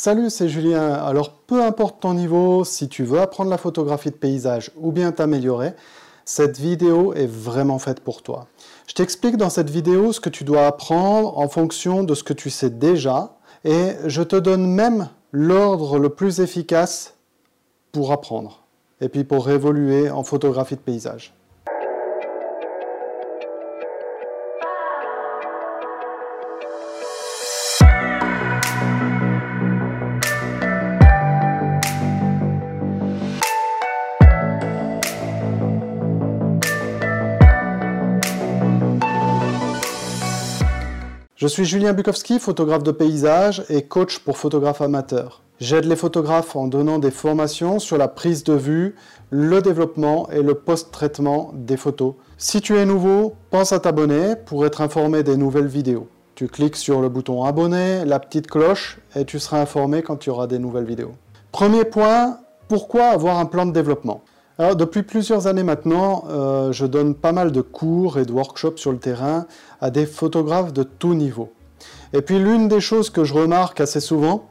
Salut, 0.00 0.30
c'est 0.30 0.48
Julien. 0.48 0.92
Alors, 0.92 1.32
peu 1.32 1.60
importe 1.60 1.98
ton 1.98 2.14
niveau, 2.14 2.62
si 2.62 2.88
tu 2.88 3.02
veux 3.02 3.18
apprendre 3.18 3.50
la 3.50 3.58
photographie 3.58 4.10
de 4.10 4.14
paysage 4.14 4.70
ou 4.76 4.92
bien 4.92 5.10
t'améliorer, 5.10 5.72
cette 6.24 6.56
vidéo 6.56 7.14
est 7.14 7.26
vraiment 7.26 7.80
faite 7.80 7.98
pour 7.98 8.22
toi. 8.22 8.46
Je 8.86 8.94
t'explique 8.94 9.36
dans 9.36 9.50
cette 9.50 9.70
vidéo 9.70 10.12
ce 10.12 10.20
que 10.20 10.28
tu 10.28 10.44
dois 10.44 10.66
apprendre 10.66 11.36
en 11.36 11.48
fonction 11.48 12.04
de 12.04 12.14
ce 12.14 12.22
que 12.22 12.32
tu 12.32 12.48
sais 12.48 12.70
déjà 12.70 13.38
et 13.64 13.94
je 14.06 14.22
te 14.22 14.36
donne 14.36 14.70
même 14.70 15.08
l'ordre 15.32 15.98
le 15.98 16.10
plus 16.10 16.38
efficace 16.38 17.14
pour 17.90 18.12
apprendre 18.12 18.62
et 19.00 19.08
puis 19.08 19.24
pour 19.24 19.50
évoluer 19.50 20.12
en 20.12 20.22
photographie 20.22 20.76
de 20.76 20.80
paysage. 20.80 21.34
Suis 41.48 41.64
Julien 41.64 41.92
Bukowski, 41.92 42.38
photographe 42.38 42.82
de 42.82 42.92
paysage 42.92 43.64
et 43.68 43.82
coach 43.82 44.18
pour 44.18 44.38
photographes 44.38 44.80
amateurs. 44.80 45.42
J'aide 45.60 45.86
les 45.86 45.96
photographes 45.96 46.54
en 46.54 46.68
donnant 46.68 46.98
des 46.98 47.10
formations 47.10 47.78
sur 47.78 47.98
la 47.98 48.06
prise 48.06 48.44
de 48.44 48.52
vue, 48.52 48.94
le 49.30 49.60
développement 49.60 50.28
et 50.30 50.42
le 50.42 50.54
post-traitement 50.54 51.52
des 51.54 51.76
photos. 51.76 52.14
Si 52.36 52.60
tu 52.60 52.76
es 52.76 52.86
nouveau, 52.86 53.34
pense 53.50 53.72
à 53.72 53.80
t'abonner 53.80 54.36
pour 54.46 54.64
être 54.66 54.80
informé 54.80 55.24
des 55.24 55.36
nouvelles 55.36 55.66
vidéos. 55.66 56.08
Tu 56.36 56.46
cliques 56.46 56.76
sur 56.76 57.00
le 57.00 57.08
bouton 57.08 57.42
abonner, 57.42 58.04
la 58.04 58.20
petite 58.20 58.46
cloche 58.46 59.00
et 59.16 59.24
tu 59.24 59.40
seras 59.40 59.60
informé 59.60 60.02
quand 60.02 60.24
il 60.24 60.28
y 60.28 60.30
aura 60.30 60.46
des 60.46 60.60
nouvelles 60.60 60.84
vidéos. 60.84 61.14
Premier 61.50 61.84
point, 61.84 62.38
pourquoi 62.68 63.06
avoir 63.06 63.38
un 63.38 63.46
plan 63.46 63.66
de 63.66 63.72
développement? 63.72 64.22
Alors, 64.60 64.74
depuis 64.74 65.04
plusieurs 65.04 65.46
années 65.46 65.62
maintenant, 65.62 66.24
euh, 66.28 66.72
je 66.72 66.84
donne 66.84 67.14
pas 67.14 67.30
mal 67.30 67.52
de 67.52 67.60
cours 67.60 68.18
et 68.18 68.24
de 68.24 68.32
workshops 68.32 68.78
sur 68.78 68.90
le 68.90 68.98
terrain 68.98 69.46
à 69.80 69.90
des 69.90 70.04
photographes 70.04 70.72
de 70.72 70.82
tout 70.82 71.14
niveau. 71.14 71.52
Et 72.12 72.22
puis 72.22 72.40
l'une 72.40 72.66
des 72.66 72.80
choses 72.80 73.08
que 73.08 73.22
je 73.22 73.34
remarque 73.34 73.80
assez 73.80 74.00
souvent, 74.00 74.46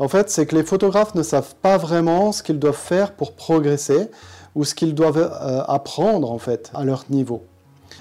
en 0.00 0.08
fait, 0.08 0.30
c'est 0.30 0.46
que 0.46 0.56
les 0.56 0.64
photographes 0.64 1.14
ne 1.14 1.22
savent 1.22 1.54
pas 1.62 1.76
vraiment 1.76 2.32
ce 2.32 2.42
qu'ils 2.42 2.58
doivent 2.58 2.74
faire 2.74 3.12
pour 3.12 3.34
progresser 3.34 4.08
ou 4.56 4.64
ce 4.64 4.74
qu'ils 4.74 4.96
doivent 4.96 5.18
euh, 5.18 5.62
apprendre 5.68 6.32
en 6.32 6.38
fait 6.38 6.72
à 6.74 6.84
leur 6.84 7.04
niveau. 7.08 7.44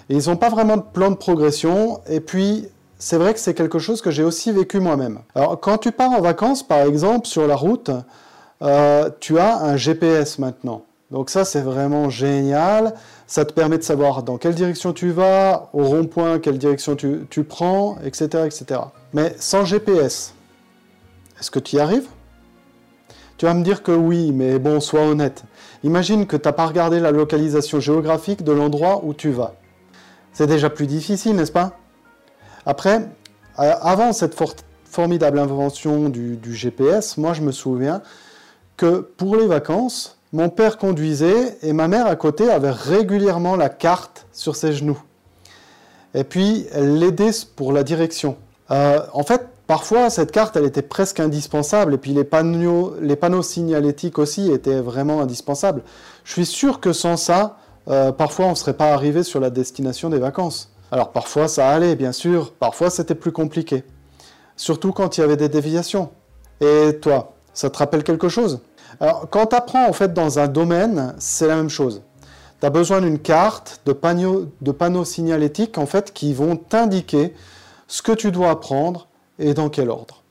Ils 0.09 0.29
n'ont 0.29 0.37
pas 0.37 0.49
vraiment 0.49 0.77
de 0.77 0.83
plan 0.93 1.11
de 1.11 1.15
progression. 1.15 2.01
Et 2.09 2.21
puis, 2.21 2.67
c'est 2.97 3.17
vrai 3.17 3.35
que 3.35 3.39
c'est 3.39 3.53
quelque 3.53 3.77
chose 3.77 4.01
que 4.01 4.09
j'ai 4.09 4.23
aussi 4.23 4.51
vécu 4.51 4.79
moi-même. 4.79 5.19
Alors, 5.35 5.59
quand 5.59 5.77
tu 5.77 5.91
pars 5.91 6.11
en 6.11 6.21
vacances, 6.21 6.63
par 6.63 6.79
exemple, 6.79 7.27
sur 7.27 7.45
la 7.45 7.55
route, 7.55 7.91
euh, 8.63 9.09
tu 9.19 9.37
as 9.37 9.59
un 9.59 9.77
GPS 9.77 10.39
maintenant. 10.39 10.85
Donc 11.11 11.29
ça, 11.29 11.43
c'est 11.43 11.61
vraiment 11.61 12.09
génial. 12.09 12.93
Ça 13.27 13.43
te 13.43 13.53
permet 13.53 13.77
de 13.77 13.83
savoir 13.83 14.23
dans 14.23 14.37
quelle 14.37 14.55
direction 14.55 14.93
tu 14.93 15.11
vas, 15.11 15.69
au 15.73 15.83
rond-point, 15.83 16.39
quelle 16.39 16.57
direction 16.57 16.95
tu, 16.95 17.43
prends, 17.43 17.97
etc., 18.03 18.45
etc. 18.45 18.81
Mais 19.13 19.35
sans 19.37 19.65
GPS, 19.65 20.33
est-ce 21.39 21.51
que 21.51 21.59
tu 21.59 21.75
y 21.75 21.79
arrives? 21.79 22.07
Tu 23.37 23.45
vas 23.45 23.53
me 23.53 23.63
dire 23.63 23.83
que 23.83 23.91
oui, 23.91 24.31
mais 24.31 24.57
bon, 24.57 24.79
sois 24.79 25.01
honnête. 25.01 25.43
Imagine 25.83 26.27
que 26.27 26.37
tu 26.37 26.47
n'as 26.47 26.53
pas 26.53 26.67
regardé 26.67 26.99
la 26.99 27.11
localisation 27.11 27.79
géographique 27.79 28.43
de 28.43 28.51
l'endroit 28.51 29.01
où 29.03 29.13
tu 29.13 29.31
vas. 29.31 29.55
C'est 30.31 30.47
déjà 30.47 30.69
plus 30.69 30.87
difficile, 30.87 31.35
n'est-ce 31.35 31.51
pas? 31.51 31.77
Après, 32.65 32.99
euh, 33.59 33.73
avant 33.81 34.13
cette 34.13 34.39
formidable 34.85 35.39
invention 35.39 36.07
du 36.07 36.55
GPS, 36.55 37.17
moi 37.17 37.33
je 37.33 37.41
me 37.41 37.51
souviens 37.51 38.01
que 38.77 38.99
pour 38.99 39.35
les 39.35 39.47
vacances, 39.47 40.20
mon 40.33 40.49
père 40.49 40.77
conduisait 40.77 41.57
et 41.61 41.73
ma 41.73 41.87
mère 41.87 42.07
à 42.07 42.15
côté 42.15 42.49
avait 42.49 42.71
régulièrement 42.71 43.55
la 43.55 43.69
carte 43.69 44.27
sur 44.31 44.55
ses 44.55 44.73
genoux. 44.73 45.01
Et 46.13 46.23
puis, 46.23 46.67
elle 46.71 46.97
l'aidait 46.99 47.31
pour 47.55 47.73
la 47.73 47.83
direction. 47.83 48.37
Euh, 48.69 49.01
en 49.13 49.23
fait, 49.23 49.47
parfois, 49.67 50.09
cette 50.09 50.31
carte, 50.31 50.55
elle 50.55 50.65
était 50.65 50.81
presque 50.81 51.19
indispensable. 51.19 51.93
Et 51.93 51.97
puis, 51.97 52.11
les 52.11 52.23
panneaux, 52.23 52.95
les 53.01 53.15
panneaux 53.15 53.41
signalétiques 53.43 54.19
aussi 54.19 54.51
étaient 54.51 54.79
vraiment 54.79 55.21
indispensables. 55.21 55.83
Je 56.23 56.33
suis 56.33 56.45
sûr 56.45 56.79
que 56.79 56.93
sans 56.93 57.17
ça, 57.17 57.57
euh, 57.87 58.11
parfois, 58.11 58.45
on 58.45 58.51
ne 58.51 58.55
serait 58.55 58.73
pas 58.75 58.93
arrivé 58.93 59.23
sur 59.23 59.39
la 59.39 59.49
destination 59.49 60.09
des 60.09 60.19
vacances. 60.19 60.71
Alors, 60.91 61.11
parfois, 61.11 61.47
ça 61.47 61.69
allait, 61.69 61.95
bien 61.95 62.11
sûr. 62.11 62.53
Parfois, 62.53 62.89
c'était 62.89 63.15
plus 63.15 63.31
compliqué. 63.31 63.83
Surtout 64.57 64.91
quand 64.91 65.17
il 65.17 65.21
y 65.21 65.23
avait 65.23 65.37
des 65.37 65.49
déviations. 65.49 66.09
Et 66.59 66.99
toi, 67.01 67.33
ça 67.53 67.69
te 67.69 67.77
rappelle 67.77 68.03
quelque 68.03 68.29
chose? 68.29 68.61
Alors, 68.99 69.27
quand 69.29 69.47
tu 69.47 69.55
apprends 69.55 69.87
en 69.87 69.93
fait 69.93 70.13
dans 70.13 70.39
un 70.39 70.47
domaine, 70.47 71.15
c'est 71.17 71.47
la 71.47 71.55
même 71.55 71.69
chose. 71.69 72.01
Tu 72.59 72.65
as 72.65 72.69
besoin 72.69 73.01
d'une 73.01 73.19
carte, 73.19 73.81
de 73.85 73.93
panneaux, 73.93 74.47
de 74.61 75.03
signalétiques 75.03 75.77
en 75.77 75.85
fait 75.85 76.13
qui 76.13 76.33
vont 76.33 76.55
t'indiquer 76.55 77.33
ce 77.87 78.01
que 78.01 78.11
tu 78.11 78.31
dois 78.31 78.51
apprendre 78.51 79.07
et 79.39 79.53
dans 79.53 79.69
quel 79.69 79.89
ordre. 79.89 80.21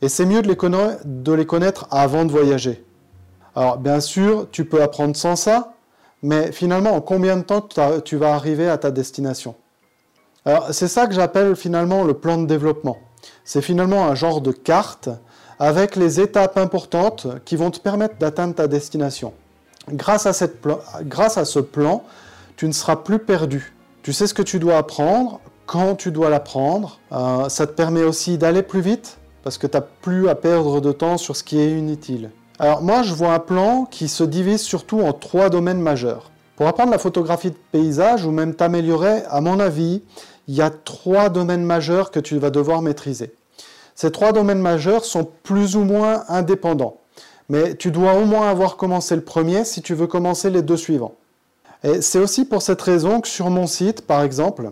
Et 0.00 0.08
c'est 0.08 0.26
mieux 0.26 0.42
de 0.42 0.48
les, 0.48 0.56
de 1.04 1.32
les 1.32 1.46
connaître 1.46 1.86
avant 1.90 2.24
de 2.24 2.30
voyager. 2.30 2.84
Alors, 3.54 3.78
bien 3.78 4.00
sûr, 4.00 4.46
tu 4.52 4.64
peux 4.64 4.82
apprendre 4.82 5.16
sans 5.16 5.34
ça, 5.34 5.74
mais 6.22 6.52
finalement, 6.52 6.92
en 6.92 7.00
combien 7.00 7.36
de 7.36 7.42
temps 7.42 7.66
tu 8.04 8.16
vas 8.16 8.34
arriver 8.34 8.68
à 8.68 8.78
ta 8.78 8.90
destination? 8.90 9.56
Alors, 10.44 10.68
c'est 10.72 10.88
ça 10.88 11.06
que 11.06 11.14
j'appelle 11.14 11.56
finalement 11.56 12.04
le 12.04 12.14
plan 12.14 12.38
de 12.38 12.46
développement. 12.46 12.98
C'est 13.44 13.62
finalement 13.62 14.06
un 14.06 14.14
genre 14.14 14.40
de 14.40 14.52
carte 14.52 15.08
avec 15.58 15.96
les 15.96 16.20
étapes 16.20 16.56
importantes 16.56 17.26
qui 17.44 17.56
vont 17.56 17.70
te 17.70 17.80
permettre 17.80 18.16
d'atteindre 18.18 18.54
ta 18.54 18.68
destination. 18.68 19.32
Grâce 19.90 20.26
à, 20.26 20.32
cette 20.32 20.58
grâce 21.02 21.38
à 21.38 21.44
ce 21.44 21.58
plan, 21.58 22.04
tu 22.56 22.66
ne 22.66 22.72
seras 22.72 22.96
plus 22.96 23.18
perdu. 23.18 23.72
Tu 24.02 24.12
sais 24.12 24.26
ce 24.26 24.34
que 24.34 24.42
tu 24.42 24.58
dois 24.58 24.76
apprendre, 24.76 25.40
quand 25.68 25.94
tu 25.94 26.10
dois 26.10 26.30
l'apprendre. 26.30 26.98
Euh, 27.12 27.48
ça 27.48 27.66
te 27.68 27.72
permet 27.72 28.02
aussi 28.02 28.38
d'aller 28.38 28.62
plus 28.62 28.80
vite 28.80 29.18
parce 29.44 29.58
que 29.58 29.68
tu 29.68 29.76
n'as 29.76 29.82
plus 29.82 30.28
à 30.28 30.34
perdre 30.34 30.80
de 30.80 30.90
temps 30.90 31.18
sur 31.18 31.36
ce 31.36 31.44
qui 31.44 31.60
est 31.60 31.70
inutile. 31.70 32.30
Alors 32.58 32.82
moi, 32.82 33.02
je 33.02 33.14
vois 33.14 33.34
un 33.34 33.38
plan 33.38 33.84
qui 33.84 34.08
se 34.08 34.24
divise 34.24 34.62
surtout 34.62 35.00
en 35.00 35.12
trois 35.12 35.48
domaines 35.50 35.80
majeurs. 35.80 36.32
Pour 36.56 36.66
apprendre 36.66 36.90
la 36.90 36.98
photographie 36.98 37.50
de 37.50 37.56
paysage 37.70 38.24
ou 38.24 38.32
même 38.32 38.54
t'améliorer, 38.54 39.22
à 39.28 39.40
mon 39.40 39.60
avis, 39.60 40.02
il 40.48 40.56
y 40.56 40.62
a 40.62 40.70
trois 40.70 41.28
domaines 41.28 41.62
majeurs 41.62 42.10
que 42.10 42.18
tu 42.18 42.36
vas 42.38 42.50
devoir 42.50 42.82
maîtriser. 42.82 43.32
Ces 44.00 44.12
trois 44.12 44.30
domaines 44.30 44.60
majeurs 44.60 45.04
sont 45.04 45.26
plus 45.42 45.74
ou 45.74 45.80
moins 45.80 46.22
indépendants. 46.28 46.98
Mais 47.48 47.74
tu 47.74 47.90
dois 47.90 48.14
au 48.14 48.26
moins 48.26 48.48
avoir 48.48 48.76
commencé 48.76 49.16
le 49.16 49.22
premier 49.22 49.64
si 49.64 49.82
tu 49.82 49.92
veux 49.92 50.06
commencer 50.06 50.50
les 50.50 50.62
deux 50.62 50.76
suivants. 50.76 51.16
Et 51.82 52.00
c'est 52.00 52.20
aussi 52.20 52.44
pour 52.44 52.62
cette 52.62 52.80
raison 52.80 53.20
que 53.20 53.26
sur 53.26 53.50
mon 53.50 53.66
site, 53.66 54.02
par 54.02 54.22
exemple, 54.22 54.70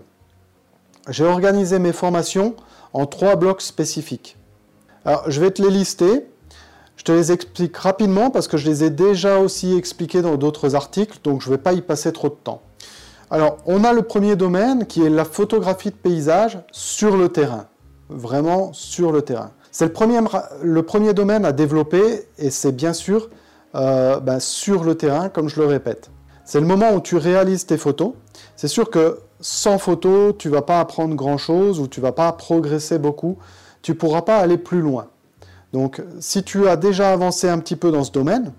j'ai 1.09 1.25
organisé 1.25 1.81
mes 1.81 1.93
formations 1.93 2.55
en 2.93 3.07
trois 3.07 3.35
blocs 3.35 3.63
spécifiques. 3.63 4.37
Alors, 5.05 5.29
je 5.29 5.41
vais 5.41 5.51
te 5.51 5.61
les 5.61 5.71
lister. 5.71 6.29
Je 6.95 7.03
te 7.03 7.11
les 7.11 7.33
explique 7.33 7.77
rapidement 7.77 8.31
parce 8.31 8.47
que 8.47 8.57
je 8.57 8.71
les 8.71 8.85
ai 8.85 8.91
déjà 8.91 9.41
aussi 9.41 9.77
expliqués 9.77 10.23
dans 10.23 10.37
d'autres 10.37 10.77
articles, 10.77 11.19
donc 11.25 11.43
je 11.43 11.51
ne 11.51 11.57
vais 11.57 11.61
pas 11.61 11.73
y 11.73 11.81
passer 11.81 12.13
trop 12.13 12.29
de 12.29 12.37
temps. 12.45 12.63
Alors, 13.33 13.57
on 13.67 13.83
a 13.83 13.93
le 13.93 14.03
premier 14.03 14.37
domaine 14.37 14.87
qui 14.87 15.03
est 15.03 15.11
la 15.11 15.25
photographie 15.25 15.91
de 15.91 15.97
paysage 15.97 16.61
sur 16.71 17.17
le 17.17 17.29
terrain 17.29 17.67
vraiment 18.09 18.73
sur 18.73 19.13
le 19.13 19.23
terrain. 19.23 19.51
C'est 19.71 19.85
le 19.85 19.93
premier, 19.93 20.21
le 20.63 20.83
premier 20.83 21.13
domaine 21.13 21.45
à 21.45 21.53
développer 21.53 22.27
et 22.39 22.51
c'est 22.51 22.73
bien 22.73 22.93
sûr 22.93 23.29
euh, 23.75 24.21
ben, 24.21 24.41
sur 24.41 24.85
le 24.85 24.95
terrain, 24.95 25.29
comme 25.29 25.49
je 25.49 25.61
le 25.61 25.67
répète. 25.67 26.11
C'est 26.45 26.61
le 26.61 26.67
moment 26.67 26.95
où 26.95 27.01
tu 27.01 27.17
réalises 27.17 27.67
tes 27.67 27.77
photos. 27.77 28.13
C'est 28.55 28.69
sûr 28.69 28.91
que 28.91 29.19
sans 29.41 29.79
photos, 29.79 30.35
tu 30.39 30.49
vas 30.49 30.63
pas 30.63 30.81
apprendre 30.81 31.15
grand-chose 31.15 31.81
ou 31.81 31.89
tu 31.89 32.01
vas 32.01 32.13
pas 32.13 32.33
progresser 32.33 32.99
beaucoup. 32.99 33.37
Tu 33.83 33.95
pourras 33.95 34.23
pas 34.23 34.39
aller 34.39 34.57
plus 34.57 34.81
loin. 34.81 35.09
Donc, 35.73 36.03
si 36.21 36.43
tu 36.43 36.69
as 36.69 36.77
déjà 36.77 37.13
avancé 37.13 37.49
un 37.49 37.59
petit 37.59 37.77
peu 37.77 37.91
dans 37.91 38.05
ce 38.05 38.13
domaine, 38.13 38.53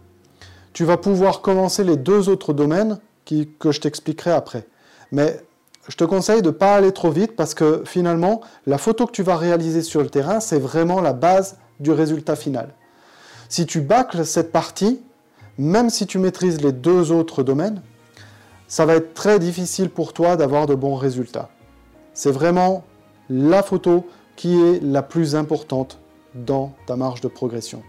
tu 0.73 0.83
vas 0.83 0.97
pouvoir 0.97 1.41
commencer 1.41 1.83
les 1.83 1.97
deux 1.97 2.29
autres 2.29 2.53
domaines 2.53 2.99
que 3.25 3.71
je 3.71 3.81
t'expliquerai 3.81 4.31
après. 4.31 4.67
Mais 5.11 5.41
je 5.87 5.95
te 5.95 6.03
conseille 6.03 6.41
de 6.41 6.47
ne 6.47 6.51
pas 6.51 6.75
aller 6.75 6.91
trop 6.91 7.11
vite 7.11 7.35
parce 7.35 7.53
que 7.53 7.83
finalement, 7.85 8.41
la 8.65 8.77
photo 8.77 9.05
que 9.05 9.11
tu 9.11 9.23
vas 9.23 9.37
réaliser 9.37 9.81
sur 9.81 10.01
le 10.01 10.09
terrain, 10.09 10.39
c'est 10.39 10.59
vraiment 10.59 11.01
la 11.01 11.13
base 11.13 11.57
du 11.79 11.91
résultat 11.91 12.35
final. 12.35 12.73
Si 13.49 13.65
tu 13.65 13.79
bâcles 13.81 14.25
cette 14.25 14.51
partie, 14.51 15.01
même 15.57 15.89
si 15.89 16.05
tu 16.05 16.19
maîtrises 16.19 16.61
les 16.61 16.71
deux 16.71 17.11
autres 17.11 17.43
domaines, 17.43 17.81
ça 18.67 18.85
va 18.85 18.95
être 18.95 19.13
très 19.13 19.39
difficile 19.39 19.89
pour 19.89 20.11
toi 20.11 20.35
d'avoir 20.35 20.65
de 20.65 20.75
bons 20.75 20.95
résultats. 20.95 21.49
C'est 22.13 22.31
vraiment 22.31 22.83
la 23.29 23.63
photo 23.63 24.05
qui 24.35 24.61
est 24.61 24.83
la 24.83 25.01
plus 25.01 25.35
importante 25.35 25.99
dans 26.35 26.73
ta 26.85 26.95
marge 26.95 27.21
de 27.21 27.27
progression. 27.27 27.81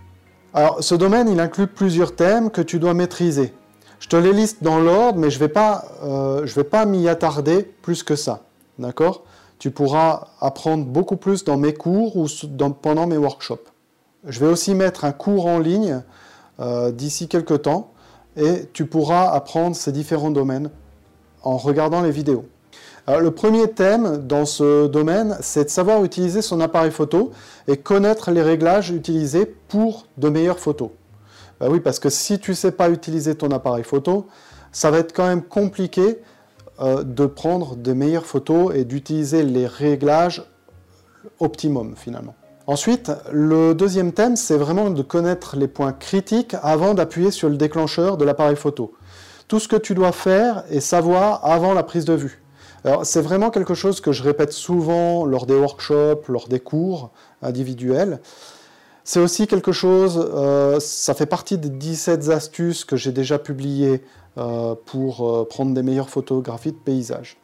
Alors, 0.55 0.83
ce 0.83 0.95
domaine, 0.95 1.29
il 1.29 1.41
inclut 1.41 1.67
plusieurs 1.67 2.15
thèmes 2.15 2.51
que 2.51 2.63
tu 2.63 2.79
dois 2.79 2.95
maîtriser. 2.95 3.53
Je 4.01 4.09
te 4.09 4.17
les 4.17 4.33
liste 4.33 4.63
dans 4.63 4.79
l'ordre, 4.79 5.19
mais 5.19 5.31
je 5.31 5.37
ne 5.37 5.41
vais 5.41 5.49
pas, 5.49 5.85
euh, 6.05 6.45
vais 6.45 6.65
pas 6.65 6.85
m'y 6.87 7.09
attarder 7.09 7.63
plus 7.83 8.03
que 8.03 8.17
ça. 8.17 8.43
D'accord? 8.79 9.25
Tu 9.59 9.71
pourras 9.71 10.29
apprendre 10.41 10.85
beaucoup 10.85 11.17
plus 11.17 11.43
dans 11.45 11.57
mes 11.57 11.75
cours 11.75 12.17
ou 12.17 12.27
pendant 12.81 13.07
mes 13.07 13.17
workshops. 13.17 13.73
Je 14.25 14.39
vais 14.41 14.47
aussi 14.47 14.75
mettre 14.75 15.05
un 15.05 15.13
cours 15.13 15.47
en 15.47 15.59
ligne 15.59 16.03
euh, 16.61 16.93
d'ici 16.93 17.29
quelques 17.29 17.63
temps 17.63 17.91
et 18.37 18.69
tu 18.73 18.87
pourras 18.87 19.31
apprendre 19.31 19.75
ces 19.75 19.91
différents 19.91 20.31
domaines 20.31 20.71
en 21.43 21.57
regardant 21.57 22.03
les 22.03 22.13
vidéos. 22.13 22.45
Le 23.09 23.31
premier 23.31 23.69
thème 23.71 24.19
dans 24.19 24.45
ce 24.45 24.87
domaine, 24.87 25.39
c'est 25.41 25.65
de 25.65 25.71
savoir 25.71 26.05
utiliser 26.05 26.43
son 26.43 26.61
appareil 26.61 26.91
photo 26.91 27.33
et 27.67 27.79
connaître 27.79 28.31
les 28.31 28.43
réglages 28.43 28.91
utilisés 28.91 29.47
pour 29.47 30.07
de 30.19 30.29
meilleures 30.29 30.59
photos. 30.59 30.91
Ben 31.61 31.69
oui, 31.71 31.81
parce 31.81 31.99
que 31.99 32.09
si 32.09 32.39
tu 32.39 32.53
ne 32.53 32.57
sais 32.57 32.73
pas 32.73 32.89
utiliser 32.91 33.35
ton 33.35 33.51
appareil 33.51 33.85
photo, 33.85 34.27
ça 34.73 34.91
va 34.91 34.99
être 34.99 35.13
quand 35.13 35.27
même 35.27 35.43
compliqué 35.43 36.19
euh, 36.81 37.03
de 37.03 37.27
prendre 37.27 37.77
de 37.77 37.93
meilleures 37.93 38.27
photos 38.27 38.75
et 38.75 38.85
d'utiliser 38.85 39.43
les 39.43 39.67
réglages 39.67 40.45
optimum 41.41 41.95
finalement. 41.97 42.35
Ensuite, 42.69 43.11
le 43.33 43.75
deuxième 43.75 44.13
thème, 44.13 44.37
c'est 44.37 44.57
vraiment 44.57 44.91
de 44.91 45.03
connaître 45.03 45.57
les 45.57 45.69
points 45.69 45.93
critiques 45.93 46.55
avant 46.63 46.95
d'appuyer 46.95 47.31
sur 47.31 47.49
le 47.49 47.57
déclencheur 47.57 48.19
de 48.19 48.25
l'appareil 48.25 48.57
photo. 48.57 48.93
Tout 49.49 49.59
ce 49.59 49.69
que 49.69 49.77
tu 49.77 49.95
dois 49.95 50.13
faire 50.13 50.65
et 50.71 50.81
savoir 50.81 51.45
avant 51.45 51.73
la 51.73 51.83
prise 51.83 52.05
de 52.05 52.13
vue. 52.13 52.43
Alors, 52.85 53.07
c'est 53.07 53.23
vraiment 53.23 53.51
quelque 53.51 53.75
chose 53.75 54.01
que 54.01 54.13
je 54.13 54.23
répète 54.23 54.53
souvent 54.53 55.25
lors 55.25 55.47
des 55.47 55.55
workshops, 55.55 56.29
lors 56.29 56.47
des 56.47 56.61
cours 56.61 57.11
individuels. 57.43 58.21
C'est 59.11 59.21
aussi 59.21 59.47
quelque 59.47 59.73
chose, 59.73 60.23
euh, 60.35 60.79
ça 60.81 61.15
fait 61.15 61.25
partie 61.25 61.57
des 61.57 61.71
17 61.71 62.29
astuces 62.29 62.85
que 62.85 62.95
j'ai 62.95 63.11
déjà 63.11 63.39
publiées 63.39 64.03
euh, 64.37 64.75
pour 64.85 65.27
euh, 65.27 65.49
prendre 65.49 65.73
des 65.73 65.83
meilleures 65.83 66.11
photographies 66.11 66.73
de 66.73 66.77
paysages. 66.77 67.39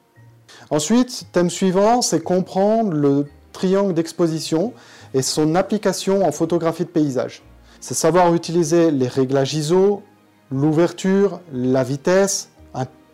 Ensuite, 0.69 1.27
thème 1.33 1.49
suivant, 1.49 2.03
c'est 2.03 2.23
comprendre 2.23 2.93
le 2.93 3.25
triangle 3.55 3.95
d'exposition 3.95 4.75
et 5.15 5.23
son 5.23 5.55
application 5.55 6.29
en 6.29 6.33
photographie 6.33 6.85
de 6.85 6.91
paysage. 6.91 7.43
C'est 7.81 7.95
savoir 7.95 8.35
utiliser 8.35 8.91
les 8.91 9.09
réglages 9.09 9.55
ISO, 9.55 10.03
l'ouverture, 10.51 11.41
la 11.51 11.83
vitesse, 11.83 12.51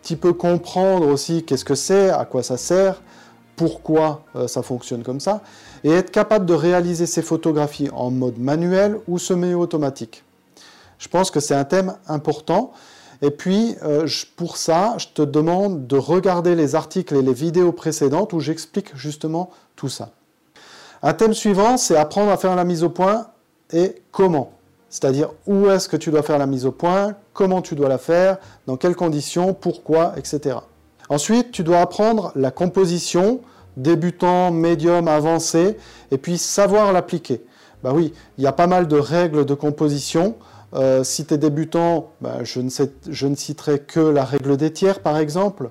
petit 0.01 0.17
peu 0.17 0.33
comprendre 0.33 1.07
aussi 1.07 1.43
qu'est-ce 1.43 1.63
que 1.63 1.75
c'est, 1.75 2.09
à 2.09 2.25
quoi 2.25 2.43
ça 2.43 2.57
sert, 2.57 3.01
pourquoi 3.55 4.23
ça 4.47 4.63
fonctionne 4.63 5.03
comme 5.03 5.19
ça, 5.19 5.43
et 5.83 5.91
être 5.91 6.11
capable 6.11 6.45
de 6.45 6.53
réaliser 6.53 7.05
ces 7.05 7.21
photographies 7.21 7.89
en 7.93 8.11
mode 8.11 8.37
manuel 8.37 8.99
ou 9.07 9.17
semi-automatique. 9.17 10.23
Je 10.99 11.07
pense 11.07 11.31
que 11.31 11.39
c'est 11.39 11.55
un 11.55 11.63
thème 11.63 11.95
important. 12.07 12.73
Et 13.23 13.31
puis, 13.31 13.75
euh, 13.83 14.07
pour 14.35 14.57
ça, 14.57 14.95
je 14.97 15.07
te 15.13 15.21
demande 15.21 15.87
de 15.87 15.97
regarder 15.97 16.55
les 16.55 16.75
articles 16.75 17.15
et 17.15 17.21
les 17.21 17.33
vidéos 17.33 17.71
précédentes 17.71 18.33
où 18.33 18.39
j'explique 18.39 18.95
justement 18.95 19.49
tout 19.75 19.89
ça. 19.89 20.09
Un 21.03 21.13
thème 21.13 21.33
suivant, 21.33 21.77
c'est 21.77 21.97
apprendre 21.97 22.31
à 22.31 22.37
faire 22.37 22.55
la 22.55 22.63
mise 22.63 22.83
au 22.83 22.89
point 22.89 23.27
et 23.71 23.95
comment 24.11 24.53
c'est-à-dire 24.91 25.29
où 25.47 25.69
est-ce 25.69 25.87
que 25.87 25.95
tu 25.95 26.11
dois 26.11 26.21
faire 26.21 26.37
la 26.37 26.45
mise 26.45 26.65
au 26.65 26.73
point, 26.73 27.15
comment 27.33 27.61
tu 27.61 27.75
dois 27.75 27.87
la 27.87 27.97
faire, 27.97 28.37
dans 28.67 28.75
quelles 28.75 28.97
conditions, 28.97 29.53
pourquoi, 29.53 30.13
etc. 30.17 30.57
Ensuite, 31.07 31.51
tu 31.51 31.63
dois 31.63 31.79
apprendre 31.79 32.33
la 32.35 32.51
composition, 32.51 33.39
débutant, 33.77 34.51
médium, 34.51 35.07
avancé, 35.07 35.77
et 36.11 36.17
puis 36.17 36.37
savoir 36.37 36.91
l'appliquer. 36.93 37.43
Bah 37.83 37.91
oui, 37.93 38.13
il 38.37 38.43
y 38.43 38.47
a 38.47 38.51
pas 38.51 38.67
mal 38.67 38.87
de 38.87 38.97
règles 38.97 39.45
de 39.45 39.53
composition. 39.53 40.35
Euh, 40.73 41.03
si 41.03 41.25
tu 41.25 41.33
es 41.33 41.37
débutant, 41.37 42.11
bah, 42.21 42.43
je, 42.43 42.61
ne 42.61 43.35
citerai 43.35 43.79
que 43.79 43.99
la 43.99 44.23
règle 44.23 44.57
des 44.57 44.71
tiers, 44.71 44.99
par 44.99 45.17
exemple. 45.17 45.69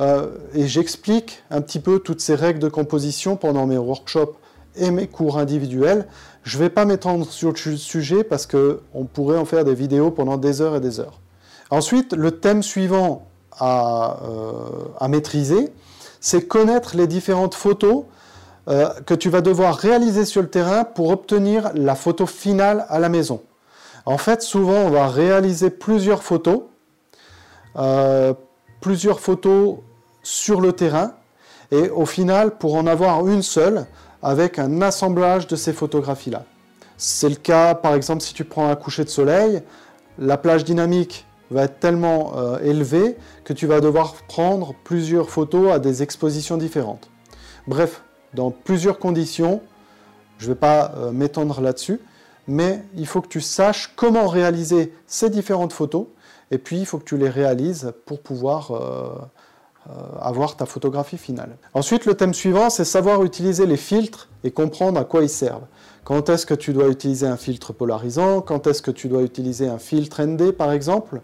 Euh, 0.00 0.28
et 0.54 0.66
j'explique 0.66 1.42
un 1.50 1.60
petit 1.60 1.78
peu 1.78 1.98
toutes 1.98 2.20
ces 2.20 2.34
règles 2.34 2.58
de 2.58 2.68
composition 2.68 3.36
pendant 3.36 3.66
mes 3.66 3.76
workshops 3.76 4.36
et 4.76 4.90
mes 4.90 5.06
cours 5.06 5.38
individuels. 5.38 6.06
Je 6.42 6.56
ne 6.56 6.62
vais 6.62 6.70
pas 6.70 6.84
m'étendre 6.84 7.30
sur 7.30 7.52
le 7.52 7.76
sujet 7.76 8.24
parce 8.24 8.46
qu'on 8.46 9.04
pourrait 9.12 9.38
en 9.38 9.44
faire 9.44 9.64
des 9.64 9.74
vidéos 9.74 10.10
pendant 10.10 10.38
des 10.38 10.60
heures 10.60 10.76
et 10.76 10.80
des 10.80 10.98
heures. 10.98 11.20
Ensuite, 11.70 12.14
le 12.14 12.32
thème 12.32 12.62
suivant 12.62 13.26
à, 13.52 14.18
euh, 14.24 15.08
maîtriser, 15.08 15.72
c'est 16.22 16.46
connaître 16.46 16.96
les 16.96 17.06
différentes 17.06 17.56
photos 17.56 18.04
euh, 18.68 18.88
que 19.06 19.12
tu 19.12 19.28
vas 19.28 19.40
devoir 19.40 19.76
réaliser 19.76 20.24
sur 20.24 20.40
le 20.40 20.48
terrain 20.48 20.84
pour 20.84 21.10
obtenir 21.10 21.72
la 21.74 21.96
photo 21.96 22.26
finale 22.26 22.86
à 22.88 23.00
la 23.00 23.08
maison. 23.08 23.42
En 24.06 24.18
fait, 24.18 24.40
souvent, 24.40 24.84
on 24.86 24.90
va 24.90 25.08
réaliser 25.08 25.68
plusieurs 25.68 26.22
photos, 26.22 26.60
euh, 27.76 28.34
plusieurs 28.80 29.18
photos 29.18 29.78
sur 30.22 30.60
le 30.60 30.72
terrain, 30.72 31.14
et 31.72 31.90
au 31.90 32.06
final, 32.06 32.56
pour 32.56 32.76
en 32.76 32.86
avoir 32.86 33.26
une 33.26 33.42
seule, 33.42 33.86
avec 34.22 34.60
un 34.60 34.80
assemblage 34.80 35.48
de 35.48 35.56
ces 35.56 35.72
photographies-là. 35.72 36.44
C'est 36.96 37.28
le 37.28 37.34
cas, 37.34 37.74
par 37.74 37.94
exemple, 37.94 38.22
si 38.22 38.32
tu 38.32 38.44
prends 38.44 38.68
un 38.68 38.76
coucher 38.76 39.02
de 39.02 39.08
soleil, 39.08 39.60
la 40.18 40.36
plage 40.36 40.62
dynamique 40.62 41.26
va 41.52 41.64
être 41.64 41.78
tellement 41.78 42.32
euh, 42.36 42.58
élevée 42.60 43.16
que 43.44 43.52
tu 43.52 43.66
vas 43.66 43.80
devoir 43.80 44.14
prendre 44.28 44.74
plusieurs 44.84 45.30
photos 45.30 45.72
à 45.72 45.78
des 45.78 46.02
expositions 46.02 46.56
différentes. 46.56 47.10
Bref, 47.66 48.02
dans 48.34 48.50
plusieurs 48.50 48.98
conditions, 48.98 49.60
je 50.38 50.48
ne 50.48 50.52
vais 50.52 50.58
pas 50.58 50.92
euh, 50.96 51.12
m'étendre 51.12 51.60
là-dessus, 51.60 52.00
mais 52.48 52.82
il 52.96 53.06
faut 53.06 53.20
que 53.20 53.28
tu 53.28 53.40
saches 53.40 53.92
comment 53.94 54.26
réaliser 54.26 54.92
ces 55.06 55.30
différentes 55.30 55.72
photos, 55.72 56.06
et 56.50 56.58
puis 56.58 56.78
il 56.78 56.86
faut 56.86 56.98
que 56.98 57.04
tu 57.04 57.16
les 57.16 57.28
réalises 57.30 57.92
pour 58.04 58.20
pouvoir 58.20 58.72
euh, 58.72 59.92
avoir 60.20 60.56
ta 60.56 60.66
photographie 60.66 61.18
finale. 61.18 61.56
Ensuite, 61.74 62.06
le 62.06 62.14
thème 62.14 62.34
suivant, 62.34 62.70
c'est 62.70 62.84
savoir 62.84 63.24
utiliser 63.24 63.66
les 63.66 63.76
filtres 63.76 64.28
et 64.44 64.50
comprendre 64.50 65.00
à 65.00 65.04
quoi 65.04 65.22
ils 65.22 65.28
servent. 65.28 65.66
Quand 66.04 66.28
est-ce 66.28 66.46
que 66.46 66.54
tu 66.54 66.72
dois 66.72 66.88
utiliser 66.88 67.26
un 67.26 67.36
filtre 67.36 67.72
polarisant? 67.72 68.40
Quand 68.40 68.66
est-ce 68.66 68.82
que 68.82 68.90
tu 68.90 69.06
dois 69.06 69.22
utiliser 69.22 69.68
un 69.68 69.78
filtre 69.78 70.22
ND, 70.22 70.50
par 70.50 70.72
exemple? 70.72 71.20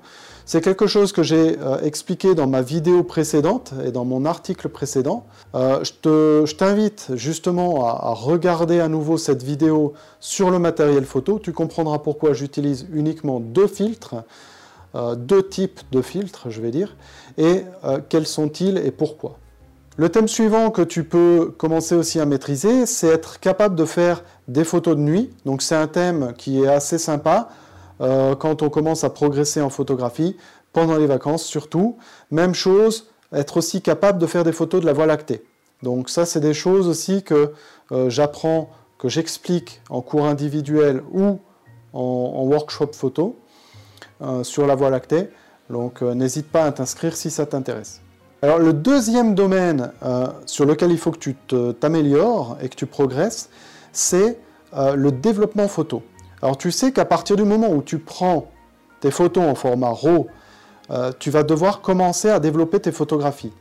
C'est 0.46 0.62
quelque 0.62 0.86
chose 0.86 1.12
que 1.12 1.22
j'ai 1.22 1.58
euh, 1.58 1.80
expliqué 1.82 2.34
dans 2.34 2.46
ma 2.46 2.62
vidéo 2.62 3.02
précédente 3.02 3.74
et 3.84 3.90
dans 3.90 4.04
mon 4.04 4.24
article 4.24 4.68
précédent. 4.68 5.26
Euh, 5.54 5.84
je 5.84 6.52
t'invite 6.54 7.08
justement 7.16 7.86
à, 7.86 8.14
regarder 8.14 8.80
à 8.80 8.88
nouveau 8.88 9.18
cette 9.18 9.42
vidéo 9.42 9.94
sur 10.20 10.50
le 10.50 10.60
matériel 10.60 11.04
photo. 11.04 11.38
Tu 11.38 11.52
comprendras 11.52 11.98
pourquoi 11.98 12.32
j'utilise 12.32 12.86
uniquement 12.92 13.40
deux 13.40 13.66
filtres. 13.66 14.14
Euh, 14.94 15.16
deux 15.16 15.46
types 15.46 15.80
de 15.92 16.00
filtres, 16.00 16.48
je 16.48 16.62
vais 16.62 16.70
dire, 16.70 16.96
et 17.36 17.64
quels 18.08 18.26
sont-ils 18.26 18.78
et 18.78 18.90
pourquoi. 18.90 19.36
Le 19.98 20.08
thème 20.08 20.28
suivant 20.28 20.70
que 20.70 20.80
tu 20.80 21.04
peux 21.04 21.52
commencer 21.58 21.94
aussi 21.94 22.20
à 22.20 22.24
maîtriser, 22.24 22.86
c'est 22.86 23.08
être 23.08 23.40
capable 23.40 23.74
de 23.74 23.84
faire 23.84 24.22
des 24.48 24.64
photos 24.64 24.96
de 24.96 25.02
nuit. 25.02 25.30
Donc 25.44 25.62
c'est 25.62 25.76
un 25.76 25.86
thème 25.86 26.34
qui 26.36 26.62
est 26.62 26.68
assez 26.68 26.98
sympa 26.98 27.50
euh, 28.00 28.34
quand 28.34 28.62
on 28.62 28.70
commence 28.70 29.04
à 29.04 29.10
progresser 29.10 29.60
en 29.60 29.70
photographie, 29.70 30.36
pendant 30.72 30.96
les 30.96 31.06
vacances 31.06 31.44
surtout. 31.44 31.96
Même 32.30 32.54
chose, 32.54 33.08
être 33.32 33.58
aussi 33.58 33.82
capable 33.82 34.18
de 34.18 34.26
faire 34.26 34.44
des 34.44 34.52
photos 34.52 34.80
de 34.80 34.86
la 34.86 34.92
Voie 34.92 35.06
lactée. 35.06 35.42
Donc 35.82 36.10
ça, 36.10 36.26
c'est 36.26 36.40
des 36.40 36.54
choses 36.54 36.88
aussi 36.88 37.22
que 37.22 37.52
j'apprends, 38.08 38.70
que 38.98 39.08
j'explique 39.08 39.80
en 39.90 40.02
cours 40.02 40.26
individuel 40.26 41.02
ou 41.12 41.38
en 41.92 42.42
workshop 42.42 42.90
photo. 42.94 43.36
Euh, 44.20 44.42
sur 44.42 44.66
la 44.66 44.74
Voie 44.74 44.90
lactée. 44.90 45.28
Donc 45.70 46.02
euh, 46.02 46.12
n'hésite 46.12 46.48
pas 46.50 46.64
à 46.64 46.72
t'inscrire 46.72 47.14
si 47.16 47.30
ça 47.30 47.46
t'intéresse. 47.46 48.00
Alors 48.42 48.58
le 48.58 48.72
deuxième 48.72 49.36
domaine 49.36 49.92
euh, 50.02 50.26
sur 50.44 50.64
lequel 50.64 50.90
il 50.90 50.98
faut 50.98 51.12
que 51.12 51.18
tu 51.18 51.36
t'améliores 51.78 52.58
et 52.60 52.68
que 52.68 52.74
tu 52.74 52.86
progresses, 52.86 53.48
c'est 53.92 54.38
le 54.72 55.10
développement 55.10 55.68
photo. 55.68 56.02
Alors 56.42 56.56
tu 56.58 56.70
sais 56.70 56.92
qu'à 56.92 57.04
partir 57.04 57.36
du 57.36 57.44
moment 57.44 57.70
où 57.70 57.82
tu 57.82 57.98
prends 57.98 58.50
tes 59.00 59.10
photos 59.10 59.44
en 59.44 59.54
format 59.54 59.90
RAW, 59.90 60.26
tu 61.18 61.30
vas 61.30 61.42
devoir 61.42 61.80
commencer 61.80 62.28
à 62.28 62.38
développer 62.38 62.80
tes 62.80 62.92
photographies. 62.92 63.52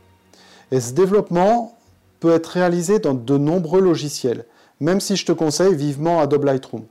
Et 0.70 0.80
ce 0.80 0.92
développement 0.92 1.78
peut 2.20 2.32
être 2.32 2.46
réalisé 2.46 2.98
dans 2.98 3.14
de 3.14 3.38
nombreux 3.38 3.80
logiciels, 3.80 4.44
même 4.80 5.00
si 5.00 5.16
je 5.16 5.24
te 5.24 5.32
conseille 5.32 5.74
vivement 5.74 6.20
Adobe 6.20 6.44
Lightroom. 6.44 6.84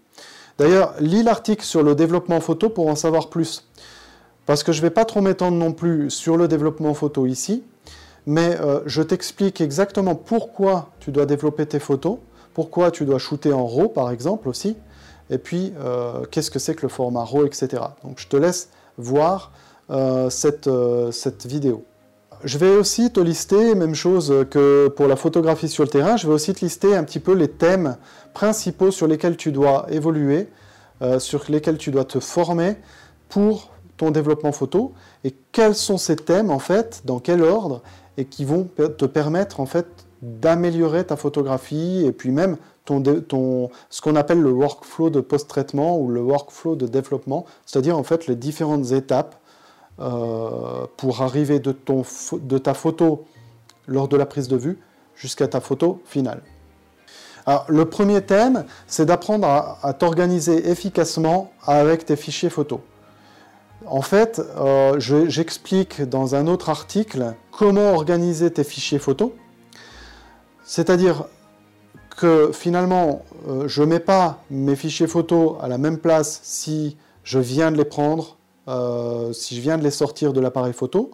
D'ailleurs, 0.57 0.95
lis 0.99 1.23
l'article 1.23 1.63
sur 1.63 1.83
le 1.83 1.93
développement 1.93 2.39
photo 2.39 2.69
pour 2.69 2.87
en 2.87 2.95
savoir 2.95 3.29
plus. 3.29 3.69
Parce 4.45 4.63
que 4.63 4.71
je 4.71 4.79
ne 4.79 4.83
vais 4.83 4.89
pas 4.89 5.05
trop 5.05 5.21
m'étendre 5.21 5.57
non 5.57 5.73
plus 5.73 6.09
sur 6.09 6.37
le 6.37 6.47
développement 6.47 6.93
photo 6.93 7.25
ici, 7.25 7.63
mais 8.25 8.57
euh, 8.59 8.79
je 8.85 9.01
t'explique 9.01 9.61
exactement 9.61 10.15
pourquoi 10.15 10.89
tu 10.99 11.11
dois 11.11 11.25
développer 11.25 11.65
tes 11.65 11.79
photos, 11.79 12.17
pourquoi 12.57 12.89
tu 12.89 13.05
dois 13.05 13.19
shooter 13.19 13.53
en 13.53 13.67
RAW 13.67 13.89
par 13.89 14.09
exemple 14.09 14.49
aussi, 14.49 14.77
et 15.29 15.37
puis 15.37 15.73
euh, 15.79 16.25
qu'est-ce 16.31 16.49
que 16.49 16.57
c'est 16.57 16.73
que 16.73 16.81
le 16.81 16.87
format 16.87 17.23
RAW, 17.23 17.45
etc. 17.45 17.83
Donc 18.03 18.17
je 18.17 18.27
te 18.27 18.35
laisse 18.35 18.69
voir 18.97 19.51
euh, 19.91 20.31
cette, 20.31 20.67
cette 21.11 21.45
vidéo. 21.45 21.85
Je 22.43 22.57
vais 22.57 22.75
aussi 22.75 23.11
te 23.11 23.19
lister, 23.19 23.75
même 23.75 23.93
chose 23.93 24.33
que 24.49 24.87
pour 24.87 25.05
la 25.05 25.15
photographie 25.15 25.69
sur 25.69 25.83
le 25.83 25.89
terrain, 25.89 26.17
je 26.17 26.25
vais 26.25 26.33
aussi 26.33 26.51
te 26.51 26.65
lister 26.65 26.95
un 26.95 27.03
petit 27.03 27.19
peu 27.19 27.33
les 27.33 27.47
thèmes 27.47 27.95
principaux 28.33 28.89
sur 28.89 29.05
lesquels 29.05 29.37
tu 29.37 29.51
dois 29.51 29.85
évoluer, 29.91 30.49
euh, 31.03 31.19
sur 31.19 31.43
lesquels 31.49 31.77
tu 31.77 31.91
dois 31.91 32.05
te 32.05 32.19
former 32.19 32.77
pour 33.29 33.69
ton 33.97 34.09
développement 34.09 34.51
photo 34.51 34.93
et 35.23 35.35
quels 35.51 35.75
sont 35.75 35.99
ces 35.99 36.15
thèmes 36.15 36.49
en 36.49 36.57
fait, 36.57 37.03
dans 37.05 37.19
quel 37.19 37.43
ordre 37.43 37.83
et 38.17 38.25
qui 38.25 38.45
vont 38.45 38.63
te 38.63 39.05
permettre 39.05 39.59
en 39.59 39.67
fait 39.67 40.06
d'améliorer 40.21 41.05
ta 41.05 41.15
photographie 41.15 42.03
et 42.05 42.11
puis 42.11 42.31
même 42.31 42.57
ce 42.87 44.01
qu'on 44.01 44.15
appelle 44.15 44.41
le 44.41 44.51
workflow 44.51 45.09
de 45.09 45.19
post-traitement 45.19 45.97
ou 45.97 46.09
le 46.09 46.21
workflow 46.21 46.75
de 46.75 46.87
développement, 46.87 47.45
c'est-à-dire 47.65 47.97
en 47.97 48.03
fait 48.03 48.27
les 48.27 48.35
différentes 48.35 48.91
étapes 48.91 49.35
euh, 49.99 50.85
pour 50.95 51.21
arriver 51.21 51.59
de, 51.59 51.75
de 52.33 52.57
ta 52.57 52.73
photo 52.73 53.25
lors 53.87 54.07
de 54.07 54.15
la 54.15 54.25
prise 54.25 54.47
de 54.47 54.55
vue 54.55 54.79
jusqu'à 55.15 55.47
ta 55.47 55.59
photo 55.59 56.01
finale. 56.05 56.41
Alors, 57.47 57.65
le 57.69 57.85
premier 57.85 58.21
thème, 58.21 58.65
c'est 58.87 59.05
d'apprendre 59.05 59.47
à, 59.47 59.93
t'organiser 59.93 60.69
efficacement 60.69 61.51
avec 61.63 62.05
tes 62.05 62.17
fichiers 62.17 62.49
photos. 62.49 62.79
En 63.85 64.01
fait, 64.01 64.41
euh, 64.57 64.99
j'explique 64.99 66.01
dans 66.01 66.35
un 66.35 66.45
autre 66.47 66.69
article 66.69 67.35
comment 67.51 67.93
organiser 67.93 68.51
tes 68.51 68.65
fichiers 68.65 68.99
photos. 68.99 69.31
C'est-à-dire 70.67 71.25
que 72.15 72.51
finalement, 72.53 73.23
euh, 73.47 73.67
je 73.67 73.81
ne 73.81 73.87
mets 73.87 73.99
pas 73.99 74.43
mes 74.51 74.75
fichiers 74.75 75.07
photos 75.07 75.55
à 75.61 75.67
la 75.67 75.79
même 75.79 75.97
place 75.97 76.39
si 76.43 76.97
je 77.23 77.39
viens 77.39 77.71
de 77.71 77.77
les 77.77 77.85
prendre, 77.85 78.37
euh, 78.67 79.33
si 79.33 79.55
je 79.55 79.61
viens 79.61 79.79
de 79.79 79.83
les 79.83 79.91
sortir 79.91 80.33
de 80.33 80.39
l'appareil 80.39 80.73
photo, 80.73 81.09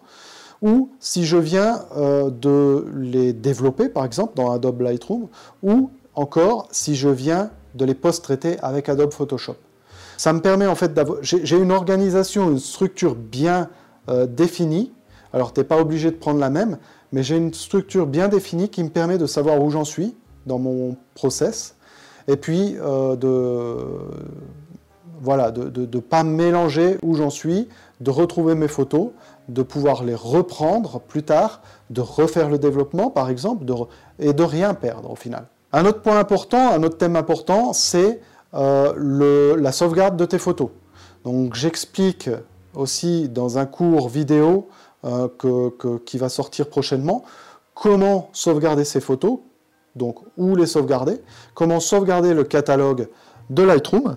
ou 0.60 0.90
si 1.00 1.24
je 1.24 1.36
viens 1.36 1.84
de 1.94 2.86
les 2.96 3.32
développer, 3.32 3.88
par 3.88 4.04
exemple, 4.04 4.34
dans 4.34 4.50
Adobe 4.50 4.80
Lightroom, 4.80 5.28
ou 5.62 5.90
encore 6.14 6.68
si 6.70 6.94
je 6.94 7.08
viens 7.08 7.50
de 7.74 7.84
les 7.84 7.94
post-traiter 7.94 8.58
avec 8.60 8.88
Adobe 8.88 9.12
Photoshop. 9.12 9.56
Ça 10.16 10.32
me 10.32 10.40
permet 10.40 10.66
en 10.66 10.74
fait 10.74 10.94
d'avoir... 10.94 11.18
J'ai 11.22 11.58
une 11.58 11.72
organisation, 11.72 12.50
une 12.50 12.58
structure 12.58 13.14
bien 13.14 13.68
euh, 14.08 14.26
définie. 14.26 14.92
Alors, 15.34 15.52
tu 15.52 15.60
n'es 15.60 15.64
pas 15.64 15.80
obligé 15.80 16.10
de 16.12 16.16
prendre 16.16 16.38
la 16.38 16.48
même, 16.48 16.78
mais 17.12 17.22
j'ai 17.22 17.36
une 17.36 17.52
structure 17.52 18.06
bien 18.06 18.28
définie 18.28 18.68
qui 18.68 18.82
me 18.84 18.88
permet 18.88 19.18
de 19.18 19.26
savoir 19.26 19.60
où 19.60 19.68
j'en 19.68 19.84
suis 19.84 20.14
dans 20.46 20.60
mon 20.60 20.96
process. 21.14 21.74
Et 22.28 22.36
puis, 22.36 22.76
euh, 22.80 23.16
de 23.16 23.76
voilà, 25.20 25.50
de 25.50 25.80
ne 25.80 26.00
pas 26.00 26.22
mélanger 26.22 26.98
où 27.02 27.14
j'en 27.14 27.30
suis, 27.30 27.68
de 28.00 28.10
retrouver 28.10 28.54
mes 28.54 28.68
photos, 28.68 29.08
de 29.48 29.62
pouvoir 29.62 30.04
les 30.04 30.14
reprendre 30.14 31.00
plus 31.00 31.22
tard, 31.22 31.62
de 31.90 32.00
refaire 32.00 32.50
le 32.50 32.58
développement 32.58 33.10
par 33.10 33.30
exemple, 33.30 33.64
et 34.18 34.32
de 34.32 34.42
rien 34.42 34.74
perdre 34.74 35.10
au 35.10 35.16
final. 35.16 35.46
Un 35.72 35.86
autre 35.86 36.02
point 36.02 36.18
important, 36.18 36.70
un 36.72 36.82
autre 36.82 36.98
thème 36.98 37.16
important, 37.16 37.72
c'est 37.72 38.20
euh, 38.54 39.56
la 39.56 39.72
sauvegarde 39.72 40.16
de 40.16 40.24
tes 40.26 40.38
photos. 40.38 40.68
Donc 41.24 41.54
j'explique 41.54 42.28
aussi 42.74 43.28
dans 43.28 43.58
un 43.58 43.66
cours 43.66 44.08
vidéo 44.08 44.68
euh, 45.04 45.28
qui 46.04 46.18
va 46.18 46.28
sortir 46.28 46.68
prochainement 46.68 47.24
comment 47.74 48.30
sauvegarder 48.32 48.84
ces 48.84 49.00
photos, 49.00 49.38
donc 49.96 50.18
où 50.36 50.56
les 50.56 50.66
sauvegarder, 50.66 51.20
comment 51.54 51.80
sauvegarder 51.80 52.32
le 52.34 52.44
catalogue 52.44 53.08
de 53.50 53.62
Lightroom, 53.62 54.16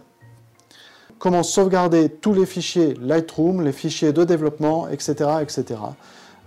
comment 1.19 1.43
sauvegarder 1.43 2.09
tous 2.09 2.33
les 2.33 2.45
fichiers 2.45 2.93
Lightroom, 3.01 3.61
les 3.61 3.71
fichiers 3.71 4.13
de 4.13 4.23
développement, 4.23 4.87
etc. 4.87 5.29
etc. 5.41 5.79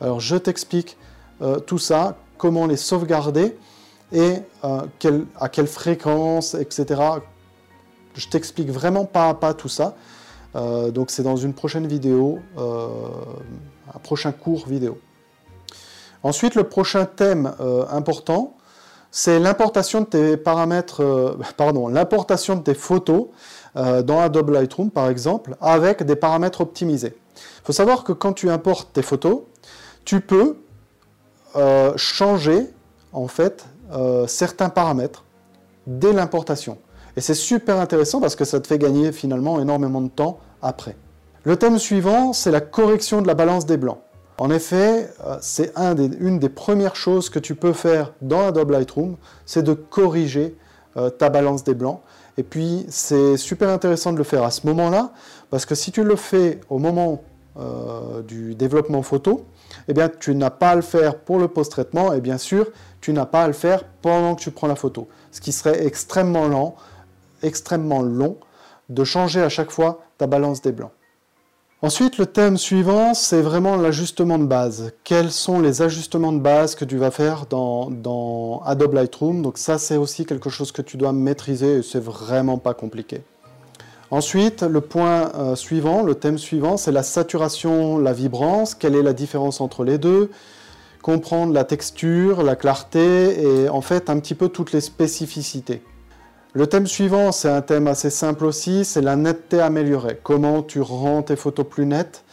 Alors 0.01 0.21
je 0.21 0.37
t'explique 0.37 0.97
euh, 1.43 1.59
tout 1.59 1.79
ça, 1.79 2.17
comment 2.39 2.67
les 2.67 2.77
sauvegarder 2.77 3.57
et 4.13 4.37
euh, 4.65 5.23
à 5.39 5.49
quelle 5.49 5.67
fréquence, 5.67 6.55
etc. 6.55 7.01
Je 8.15 8.29
t'explique 8.29 8.71
vraiment 8.71 9.05
pas 9.05 9.29
à 9.29 9.35
pas 9.35 9.55
tout 9.55 9.69
ça. 9.69 9.95
Euh, 10.57 10.91
donc 10.91 11.11
c'est 11.11 11.23
dans 11.23 11.37
une 11.37 11.55
prochaine 11.55 11.87
vidéo, 11.87 12.39
euh, 12.59 12.89
un 13.95 13.99
prochain 13.99 14.33
cours 14.33 14.67
vidéo. 14.67 14.99
Ensuite, 16.23 16.55
le 16.55 16.65
prochain 16.65 17.07
thème 17.07 17.55
important, 17.91 18.55
c'est 19.11 19.39
l'importation 19.39 20.03
de 20.03 20.07
tes 20.07 20.37
paramètres, 20.37 21.37
pardon, 21.57 21.89
l'importation 21.89 22.57
de 22.57 22.63
tes 22.63 22.75
photos 22.75 23.29
dans 23.75 24.21
Adobe 24.21 24.51
Lightroom 24.51 24.91
par 24.91 25.09
exemple, 25.09 25.57
avec 25.63 26.03
des 26.03 26.17
paramètres 26.17 26.61
optimisés. 26.61 27.17
Il 27.37 27.65
faut 27.65 27.73
savoir 27.73 28.05
que 28.05 28.13
quand 28.13 28.35
tu 28.35 28.51
importes 28.51 28.93
tes 28.93 29.01
photos, 29.01 29.45
tu 30.05 30.21
peux 30.21 30.57
changer 31.97 32.69
en 33.13 33.29
fait 33.29 33.67
euh, 33.93 34.27
certains 34.27 34.69
paramètres 34.69 35.25
dès 35.87 36.13
l'importation. 36.13 36.79
Et 37.21 37.23
c'est 37.23 37.35
super 37.35 37.79
intéressant 37.79 38.19
parce 38.19 38.35
que 38.35 38.47
ça 38.47 38.61
te 38.61 38.67
fait 38.67 38.79
gagner 38.79 39.13
finalement 39.13 39.61
énormément 39.61 40.01
de 40.01 40.09
temps 40.09 40.39
après. 40.63 40.97
Le 41.45 41.55
thème 41.57 41.79
suivant, 41.79 42.33
c'est 42.33 42.51
la 42.51 42.63
correction 42.63 43.21
de 43.21 43.27
la 43.27 43.35
balance 43.35 43.67
des 43.67 43.77
blancs. 43.77 43.99
En 44.39 44.51
effet, 44.51 45.11
euh, 45.27 45.37
c'est 45.43 45.71
une 46.19 46.39
des 46.39 46.49
premières 46.49 46.97
choses 46.97 47.29
que 47.29 47.39
tu 47.39 47.55
peux 47.55 47.75
faire 47.75 48.15
dans 48.23 48.47
Adobe 48.47 48.71
Lightroom, 48.71 49.19
c'est 49.45 49.63
de 49.63 49.75
corriger 49.75 50.57
euh, 50.97 51.11
ta 51.11 51.29
balance 51.29 51.63
des 51.63 51.75
blancs. 51.75 52.01
Et 52.39 52.43
puis, 52.43 52.87
c'est 52.89 53.37
super 53.37 53.69
intéressant 53.69 54.15
de 54.15 54.17
le 54.17 54.25
faire 54.25 54.43
à 54.43 54.51
ce 54.51 54.67
moment-là, 54.69 55.13
parce 55.51 55.67
que 55.67 55.75
si 55.75 55.93
tu 55.93 56.03
le 56.03 56.17
fais 56.17 56.59
au 56.71 56.79
moment 56.79 57.23
du 58.27 58.55
développement 58.55 59.03
photo, 59.03 59.45
eh 59.89 59.93
bien, 59.93 60.09
tu 60.09 60.35
n'as 60.35 60.49
pas 60.49 60.71
à 60.71 60.77
le 60.77 60.83
faire 60.83 61.17
pour 61.17 61.39
le 61.39 61.49
post-traitement, 61.49 62.15
et 62.15 62.23
bien 62.23 62.39
sûr, 62.39 62.71
tu 63.03 63.13
n'as 63.13 63.27
pas 63.27 63.43
à 63.43 63.47
le 63.47 63.53
faire 63.53 63.85
pendant 64.01 64.37
que 64.37 64.41
tu 64.41 64.51
prends 64.51 64.69
la 64.69 64.77
photo. 64.77 65.09
Ce 65.33 65.43
qui 65.43 65.53
serait 65.53 65.85
extrêmement 65.85 66.49
lent, 66.49 66.77
extrêmement 67.43 68.03
long, 68.03 68.37
de 68.89 69.05
changer 69.05 69.43
à 69.43 69.49
chaque 69.49 69.71
fois 69.71 70.01
ta 70.19 70.27
balance 70.27 70.63
des 70.63 70.73
blancs. 70.73 70.93
Ensuite, 71.83 72.19
le 72.19 72.27
thème 72.27 72.59
suivant, 72.59 73.15
c'est 73.15 73.41
vraiment 73.41 73.77
l'ajustement 73.77 74.39
de 74.39 74.45
base. 74.45 74.93
Quels 75.03 75.31
sont 75.31 75.61
les 75.61 75.81
ajustements 75.81 76.33
de 76.33 76.39
base 76.39 76.75
que 76.75 76.85
tu 76.85 76.99
vas 76.99 77.11
faire 77.11 77.47
dans, 77.47 78.61
Adobe 78.67 78.93
Lightroom? 78.93 79.41
Donc 79.41 79.57
ça, 79.57 79.79
c'est 79.79 79.97
aussi 79.97 80.27
quelque 80.27 80.51
chose 80.51 80.73
que 80.73 80.83
tu 80.83 80.99
dois 80.99 81.15
maîtriser 81.15 81.79
et 81.79 81.83
c'est 81.83 82.03
vraiment 82.03 82.59
pas 82.59 82.75
compliqué. 82.75 83.23
Ensuite, 84.11 84.63
le 84.63 84.83
point 84.83 85.33
euh, 85.37 85.55
suivant, 85.57 86.03
le 86.03 86.17
thème 86.17 86.37
suivant, 86.37 86.77
c'est 86.77 86.93
la 86.93 87.03
saturation, 87.03 87.97
la 87.97 88.13
vibrance. 88.13 88.75
Quelle 88.75 88.95
est 88.95 89.03
la 89.03 89.15
différence 89.15 89.63
entre 89.63 89.83
les 89.83 89.97
deux? 89.97 90.31
Comprendre 91.01 91.55
la 91.55 91.65
texture, 91.65 92.43
la 92.43 92.57
clarté 92.57 93.43
et 93.43 93.71
en 93.71 93.81
fait 93.81 94.11
un 94.11 94.21
petit 94.21 94.35
peu 94.35 94.51
toutes 94.51 94.73
les 94.73 94.83
spécificités. 94.83 95.81
Le 96.53 96.67
thème 96.67 96.87
suivant, 96.87 97.31
c'est 97.33 97.49
un 97.49 97.63
thème 97.63 97.87
assez 97.87 98.11
simple 98.11 98.45
aussi, 98.45 98.85
c'est 98.85 99.01
la 99.01 99.17
netteté 99.17 99.61
améliorée. 99.61 100.19
Comment 100.23 100.63
tu 100.63 100.81
rends 100.81 101.23
tes 101.23 101.37
photos 101.37 101.67
plus 101.69 101.87
nettes? 101.87 102.25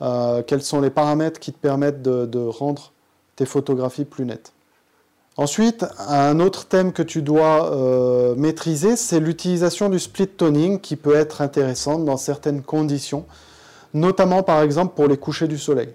Euh, 0.00 0.42
Quels 0.46 0.62
sont 0.62 0.80
les 0.80 0.90
paramètres 0.90 1.38
qui 1.38 1.52
te 1.52 1.58
permettent 1.58 2.02
de 2.02 2.46
rendre 2.46 2.92
tes 3.36 3.44
photographies 3.44 4.06
plus 4.06 4.24
nettes? 4.24 4.52
Ensuite, 5.38 5.86
un 6.08 6.40
autre 6.40 6.66
thème 6.66 6.92
que 6.92 7.02
tu 7.02 7.22
dois 7.22 7.72
euh, 7.72 8.34
maîtriser, 8.34 8.96
c'est 8.96 9.20
l'utilisation 9.20 9.88
du 9.88 10.00
split 10.00 10.26
toning 10.26 10.80
qui 10.80 10.96
peut 10.96 11.14
être 11.14 11.42
intéressante 11.42 12.04
dans 12.04 12.16
certaines 12.16 12.60
conditions, 12.60 13.24
notamment 13.94 14.42
par 14.42 14.62
exemple 14.62 14.96
pour 14.96 15.06
les 15.06 15.16
couchers 15.16 15.46
du 15.46 15.56
soleil. 15.56 15.90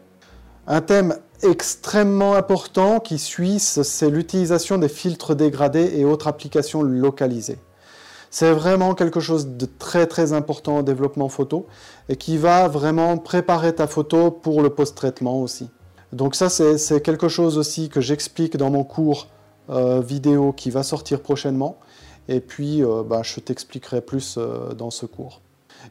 Un 0.66 0.80
thème 0.80 1.18
extrêmement 1.44 2.36
important 2.36 3.00
qui 3.00 3.18
suit, 3.18 3.60
c'est 3.60 4.10
l'utilisation 4.10 4.78
des 4.78 4.90
filtres 4.90 5.36
dégradés 5.36 5.94
et 5.96 6.06
autres 6.06 6.28
applications 6.28 6.82
localisées. 6.82 7.60
C'est 8.30 8.52
vraiment 8.52 8.96
quelque 8.96 9.20
chose 9.20 9.48
de 9.48 9.68
très 9.68 10.08
très 10.08 10.34
important 10.34 10.80
au 10.80 10.82
développement 10.82 11.30
photo 11.30 11.68
et 12.10 12.16
qui 12.16 12.38
va 12.38 12.68
vraiment 12.68 13.18
préparer 13.18 13.76
ta 13.76 13.86
photo 13.86 14.32
pour 14.32 14.64
le 14.64 14.72
post-traitement 14.72 15.40
aussi. 15.40 15.70
Donc 16.12 16.36
ça, 16.36 16.50
c'est 16.50 17.02
quelque 17.02 17.28
chose 17.28 17.58
aussi 17.58 17.90
que 17.90 18.02
j'explique 18.02 18.58
dans 18.58 18.72
mon 18.72 18.84
cours 18.84 19.28
euh, 19.70 20.02
vidéo 20.02 20.52
qui 20.52 20.72
va 20.72 20.84
sortir 20.84 21.22
prochainement. 21.22 21.78
Et 22.28 22.40
puis, 22.40 22.84
euh, 22.84 23.04
bah, 23.04 23.22
je 23.24 23.40
t'expliquerai 23.40 24.02
plus 24.02 24.36
euh, 24.38 24.74
dans 24.74 24.90
ce 24.90 25.06
cours. 25.06 25.42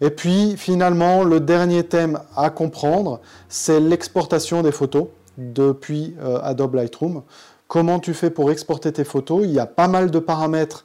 Et 0.01 0.11
puis, 0.11 0.57
finalement, 0.57 1.25
le 1.25 1.41
dernier 1.41 1.85
thème 1.85 2.21
à 2.37 2.51
comprendre, 2.51 3.21
c'est 3.49 3.81
l'exportation 3.81 4.63
des 4.63 4.73
photos 4.73 5.07
depuis 5.39 6.15
Adobe 6.43 6.75
Lightroom. 6.75 7.23
Comment 7.69 7.99
tu 7.99 8.15
fais 8.15 8.31
pour 8.31 8.51
exporter 8.51 8.93
tes 8.93 9.05
photos? 9.05 9.43
Il 9.45 9.53
y 9.53 9.59
a 9.59 9.67
pas 9.67 9.89
mal 9.89 10.11
de 10.11 10.19
paramètres 10.19 10.85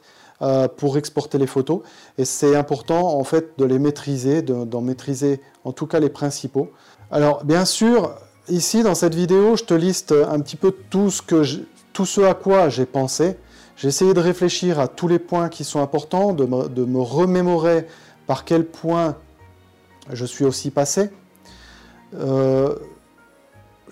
pour 0.76 0.96
exporter 0.96 1.36
les 1.36 1.46
photos 1.46 1.80
et 2.16 2.24
c'est 2.24 2.54
important 2.54 3.18
en 3.18 3.24
fait 3.24 3.58
de 3.58 3.64
les 3.64 3.78
maîtriser, 3.78 4.40
d'en 4.42 4.80
maîtriser 4.80 5.40
en 5.64 5.72
tout 5.72 5.86
cas 5.86 6.00
les 6.00 6.08
principaux. 6.08 6.70
Alors 7.10 7.44
bien 7.44 7.64
sûr, 7.64 8.14
Ici, 8.50 8.82
dans 8.82 8.94
cette 8.94 9.14
vidéo, 9.14 9.56
je 9.56 9.64
te 9.64 9.74
liste 9.74 10.12
un 10.12 10.40
petit 10.40 10.56
peu 10.56 10.72
tout 10.72 11.10
ce, 11.10 11.20
que 11.20 11.42
tout 11.92 12.06
ce 12.06 12.22
à 12.22 12.32
quoi 12.32 12.70
j'ai 12.70 12.86
pensé. 12.86 13.36
J'ai 13.76 13.88
essayé 13.88 14.14
de 14.14 14.20
réfléchir 14.20 14.80
à 14.80 14.88
tous 14.88 15.06
les 15.06 15.18
points 15.18 15.50
qui 15.50 15.64
sont 15.64 15.82
importants, 15.82 16.32
de 16.32 16.46
me, 16.46 17.00
remémorer 17.00 17.86
par 18.26 18.46
quel 18.46 18.64
point 18.64 19.16
je 20.10 20.24
suis 20.24 20.46
aussi 20.46 20.70
passé. 20.70 21.10
Euh, 22.14 22.74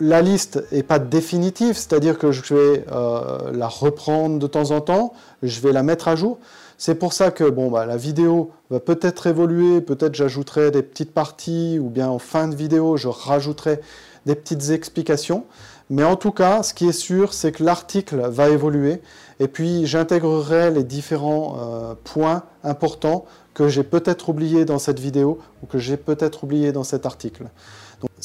la 0.01 0.23
liste 0.23 0.65
n'est 0.73 0.83
pas 0.83 0.99
définitive, 0.99 1.77
c'est-à-dire 1.77 2.19
que 2.19 2.33
je 2.33 2.55
vais 2.55 2.85
euh, 2.93 3.53
la 3.53 3.69
reprendre 3.69 4.39
de 4.39 4.47
temps 4.47 4.71
en 4.71 4.81
temps, 4.81 5.13
je 5.43 5.61
vais 5.61 5.73
la 5.73 5.83
mettre 5.83 6.09
à 6.09 6.17
jour. 6.17 6.39
C'est 6.79 6.95
pour 6.95 7.13
ça 7.13 7.31
que 7.31 7.45
bon, 7.45 7.71
bah, 7.71 7.87
la 7.87 7.97
vidéo 7.97 8.51
va 8.71 8.81
peut-être 8.81 9.27
évoluer, 9.27 9.81
peut-être 9.81 10.15
j'ajouterai 10.15 10.71
des 10.71 10.83
petites 10.83 11.13
parties, 11.13 11.79
ou 11.81 11.89
bien 11.89 12.09
en 12.09 12.19
fin 12.19 12.49
de 12.49 12.55
vidéo, 12.55 12.97
je 12.97 13.09
rajouterai 13.09 13.81
des 14.27 14.35
petites 14.35 14.71
explications. 14.71 15.45
Mais 15.89 16.05
en 16.05 16.17
tout 16.17 16.33
cas, 16.33 16.63
ce 16.63 16.75
qui 16.75 16.89
est 16.89 16.93
sûr, 16.93 17.33
c'est 17.33 17.53
que 17.53 17.63
l'article 17.63 18.21
va 18.29 18.49
évoluer 18.49 19.01
et 19.39 19.49
puis 19.49 19.87
j'intégrerai 19.87 20.71
les 20.71 20.83
différents 20.83 21.57
euh, 21.59 21.95
points 22.03 22.43
importants 22.65 23.25
que 23.55 23.69
j'ai 23.69 23.85
peut-être 23.85 24.29
oubliés 24.29 24.65
dans 24.65 24.79
cette 24.79 24.99
vidéo 24.99 25.39
ou 25.63 25.67
que 25.67 25.79
j'ai 25.79 25.97
peut-être 25.97 26.45
oubliés 26.45 26.73
dans 26.73 26.85
cet 26.85 27.07
article. 27.07 27.45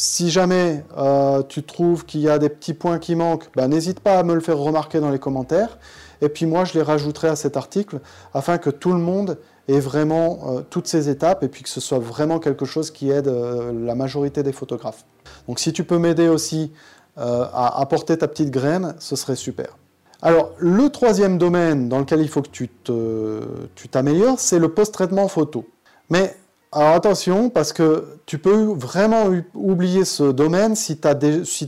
Si 0.03 0.31
jamais 0.31 0.83
euh, 0.97 1.43
tu 1.47 1.61
trouves 1.61 2.07
qu'il 2.07 2.21
y 2.21 2.29
a 2.29 2.39
des 2.39 2.49
petits 2.49 2.73
points 2.73 2.97
qui 2.97 3.13
manquent, 3.13 3.55
ben, 3.55 3.67
n'hésite 3.67 3.99
pas 3.99 4.17
à 4.17 4.23
me 4.23 4.33
le 4.33 4.39
faire 4.39 4.57
remarquer 4.57 4.99
dans 4.99 5.11
les 5.11 5.19
commentaires. 5.19 5.77
Et 6.21 6.29
puis 6.29 6.47
moi, 6.47 6.65
je 6.65 6.73
les 6.73 6.81
rajouterai 6.81 7.27
à 7.27 7.35
cet 7.35 7.55
article 7.55 7.99
afin 8.33 8.57
que 8.57 8.71
tout 8.71 8.93
le 8.93 8.97
monde 8.97 9.37
ait 9.67 9.79
vraiment 9.79 10.39
euh, 10.47 10.61
toutes 10.67 10.87
ces 10.87 11.07
étapes 11.07 11.43
et 11.43 11.49
puis 11.49 11.61
que 11.61 11.69
ce 11.69 11.79
soit 11.79 11.99
vraiment 11.99 12.39
quelque 12.39 12.65
chose 12.65 12.89
qui 12.89 13.11
aide 13.11 13.27
la 13.27 13.93
majorité 13.93 14.41
des 14.41 14.53
photographes. 14.53 15.05
Donc 15.47 15.59
si 15.59 15.71
tu 15.71 15.83
peux 15.83 15.99
m'aider 15.99 16.29
aussi 16.29 16.71
à 17.15 17.79
apporter 17.79 18.17
ta 18.17 18.27
petite 18.27 18.49
graine, 18.49 18.95
ce 18.97 19.15
serait 19.15 19.35
super. 19.35 19.77
Alors, 20.23 20.53
le 20.57 20.89
troisième 20.89 21.37
domaine 21.37 21.89
dans 21.89 21.99
lequel 21.99 22.21
il 22.21 22.27
faut 22.27 22.41
que 22.41 22.49
tu 22.49 23.87
t'améliores, 23.87 24.39
c'est 24.39 24.57
le 24.57 24.69
post-traitement 24.69 25.27
photo. 25.27 25.67
Mais 26.09 26.35
alors 26.73 26.93
attention, 26.93 27.49
parce 27.49 27.73
que 27.73 28.19
tu 28.25 28.37
peux 28.37 28.63
vraiment 28.73 29.25
oublier 29.53 30.05
ce 30.05 30.31
domaine 30.31 30.73
si 30.75 30.97
tu 30.97 31.07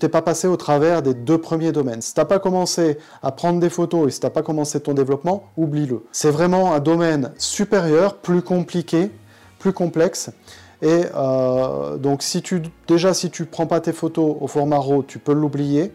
n'es 0.01 0.09
pas 0.09 0.21
passé 0.21 0.47
au 0.47 0.55
travers 0.55 1.01
des 1.01 1.13
deux 1.13 1.37
premiers 1.37 1.73
domaines. 1.73 2.01
Si 2.01 2.13
tu 2.13 2.21
n'as 2.21 2.25
pas 2.25 2.39
commencé 2.39 2.97
à 3.21 3.33
prendre 3.33 3.59
des 3.59 3.69
photos 3.69 4.07
et 4.07 4.11
si 4.11 4.21
tu 4.21 4.25
n'as 4.25 4.29
pas 4.29 4.43
commencé 4.43 4.79
ton 4.79 4.93
développement, 4.93 5.49
oublie-le. 5.57 6.05
C'est 6.13 6.31
vraiment 6.31 6.73
un 6.73 6.79
domaine 6.79 7.33
supérieur, 7.37 8.15
plus 8.15 8.41
compliqué, 8.41 9.11
plus 9.59 9.73
complexe. 9.73 10.29
Et 10.81 11.03
euh, 11.13 11.97
donc 11.97 12.23
déjà 12.87 13.13
si 13.13 13.29
tu 13.29 13.41
ne 13.41 13.47
prends 13.47 13.67
pas 13.67 13.81
tes 13.81 13.91
photos 13.93 14.37
au 14.39 14.47
format 14.47 14.77
RAW, 14.77 15.03
tu 15.03 15.19
peux 15.19 15.33
l'oublier. 15.33 15.93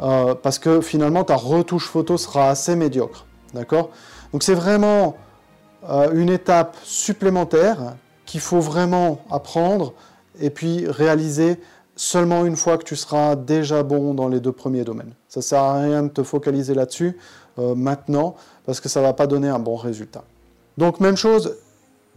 Euh, 0.00 0.34
parce 0.34 0.58
que 0.58 0.80
finalement 0.80 1.22
ta 1.22 1.36
retouche 1.36 1.86
photo 1.86 2.16
sera 2.16 2.48
assez 2.48 2.74
médiocre. 2.74 3.26
D'accord? 3.54 3.90
Donc 4.32 4.42
c'est 4.42 4.54
vraiment 4.54 5.14
euh, 5.88 6.10
une 6.14 6.30
étape 6.30 6.76
supplémentaire 6.82 7.94
qu'il 8.34 8.40
faut 8.40 8.58
vraiment 8.58 9.20
apprendre 9.30 9.92
et 10.40 10.50
puis 10.50 10.88
réaliser 10.88 11.60
seulement 11.94 12.44
une 12.44 12.56
fois 12.56 12.78
que 12.78 12.82
tu 12.82 12.96
seras 12.96 13.36
déjà 13.36 13.84
bon 13.84 14.12
dans 14.12 14.26
les 14.26 14.40
deux 14.40 14.50
premiers 14.50 14.82
domaines. 14.82 15.12
Ça 15.28 15.38
ne 15.38 15.42
sert 15.44 15.60
à 15.60 15.80
rien 15.80 16.02
de 16.02 16.08
te 16.08 16.24
focaliser 16.24 16.74
là-dessus 16.74 17.16
euh, 17.60 17.76
maintenant 17.76 18.34
parce 18.66 18.80
que 18.80 18.88
ça 18.88 18.98
ne 18.98 19.04
va 19.06 19.12
pas 19.12 19.28
donner 19.28 19.48
un 19.48 19.60
bon 19.60 19.76
résultat. 19.76 20.24
Donc 20.78 20.98
même 20.98 21.16
chose, 21.16 21.58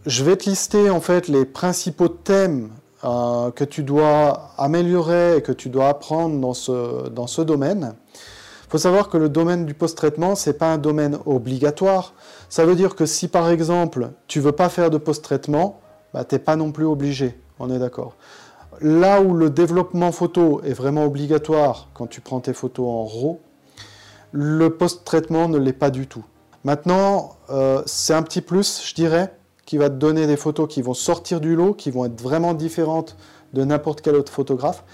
je 0.06 0.24
vais 0.24 0.34
te 0.34 0.50
lister 0.50 0.90
en 0.90 1.00
fait 1.00 1.28
les 1.28 1.44
principaux 1.44 2.08
thèmes 2.08 2.70
euh, 3.04 3.52
que 3.52 3.62
tu 3.62 3.84
dois 3.84 4.50
améliorer 4.58 5.36
et 5.36 5.40
que 5.40 5.52
tu 5.52 5.68
dois 5.68 5.88
apprendre 5.88 6.40
dans 6.40 6.52
ce, 6.52 7.08
dans 7.10 7.28
ce 7.28 7.42
domaine. 7.42 7.94
Il 8.66 8.70
faut 8.70 8.78
savoir 8.78 9.08
que 9.08 9.18
le 9.18 9.28
domaine 9.28 9.66
du 9.66 9.74
post-traitement, 9.74 10.34
ce 10.34 10.50
n'est 10.50 10.56
pas 10.56 10.72
un 10.72 10.78
domaine 10.78 11.16
obligatoire. 11.26 12.12
Ça 12.48 12.66
veut 12.66 12.74
dire 12.74 12.96
que 12.96 13.06
si 13.06 13.28
par 13.28 13.50
exemple 13.50 14.10
tu 14.26 14.40
veux 14.40 14.50
pas 14.50 14.68
faire 14.68 14.90
de 14.90 14.98
post-traitement, 14.98 15.78
bah, 16.12 16.24
tu 16.24 16.34
n'es 16.34 16.38
pas 16.38 16.56
non 16.56 16.72
plus 16.72 16.84
obligé, 16.84 17.38
on 17.58 17.70
est 17.70 17.78
d'accord. 17.78 18.14
Là 18.80 19.20
où 19.20 19.34
le 19.34 19.50
développement 19.50 20.12
photo 20.12 20.60
est 20.62 20.72
vraiment 20.72 21.04
obligatoire 21.04 21.88
quand 21.94 22.06
tu 22.06 22.20
prends 22.20 22.40
tes 22.40 22.52
photos 22.52 22.86
en 22.86 23.04
RAW, 23.04 23.40
le 24.32 24.70
post-traitement 24.70 25.48
ne 25.48 25.58
l'est 25.58 25.72
pas 25.72 25.90
du 25.90 26.06
tout. 26.06 26.24
Maintenant, 26.64 27.36
euh, 27.50 27.82
c'est 27.86 28.14
un 28.14 28.22
petit 28.22 28.40
plus, 28.40 28.82
je 28.86 28.94
dirais, 28.94 29.34
qui 29.64 29.78
va 29.78 29.90
te 29.90 29.94
donner 29.94 30.26
des 30.26 30.36
photos 30.36 30.68
qui 30.68 30.82
vont 30.82 30.94
sortir 30.94 31.40
du 31.40 31.56
lot, 31.56 31.74
qui 31.74 31.90
vont 31.90 32.04
être 32.04 32.20
vraiment 32.20 32.54
différentes 32.54 33.16
de 33.52 33.64
n'importe 33.64 34.00
quel 34.00 34.16
autre 34.16 34.32
photographe. 34.32 34.84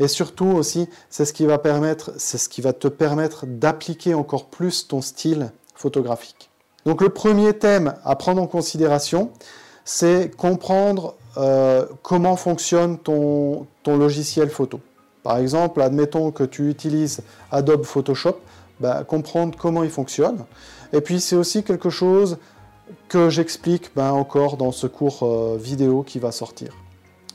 Et 0.00 0.08
surtout 0.08 0.46
aussi, 0.46 0.88
qui 1.32 1.46
va 1.46 1.58
permettre, 1.58 2.12
c'est 2.16 2.38
ce 2.38 2.48
qui 2.48 2.60
va 2.60 2.72
te 2.72 2.88
permettre 2.88 3.46
d'appliquer 3.46 4.14
encore 4.14 4.46
plus 4.46 4.88
ton 4.88 5.00
style 5.00 5.52
photographique. 5.74 6.50
Donc 6.84 7.00
le 7.00 7.08
premier 7.08 7.52
thème 7.54 7.94
à 8.04 8.16
prendre 8.16 8.42
en 8.42 8.46
considération, 8.46 9.30
c'est 9.84 10.34
comprendre 10.36 11.14
euh, 11.36 11.86
comment 12.02 12.36
fonctionne 12.36 12.98
ton, 12.98 13.66
logiciel 13.86 14.48
photo. 14.48 14.80
Par 15.22 15.38
exemple, 15.38 15.82
admettons 15.82 16.30
que 16.30 16.44
tu 16.44 16.70
utilises 16.70 17.22
Adobe 17.50 17.84
Photoshop, 17.84 18.38
bah, 18.80 19.04
comprendre 19.04 19.56
comment 19.58 19.84
il 19.84 19.90
fonctionne. 19.90 20.44
Et 20.92 21.00
puis 21.00 21.20
c'est 21.20 21.36
aussi 21.36 21.62
quelque 21.62 21.90
chose 21.90 22.38
que 23.08 23.30
j'explique 23.30 23.90
ben, 23.94 24.10
encore 24.10 24.56
dans 24.56 24.72
ce 24.72 24.86
cours 24.86 25.22
euh, 25.22 25.56
vidéo 25.60 26.02
qui 26.02 26.18
va 26.18 26.32
sortir 26.32 26.72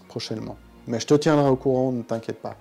prochainement. 0.08 0.58
Mais 0.88 1.00
je 1.00 1.08
te 1.08 1.13
tiendrai 1.13 1.50
au 1.50 1.56
courant, 1.56 1.91
ne 1.91 2.02
t'inquiète 2.02 2.41
pas. 2.41 2.56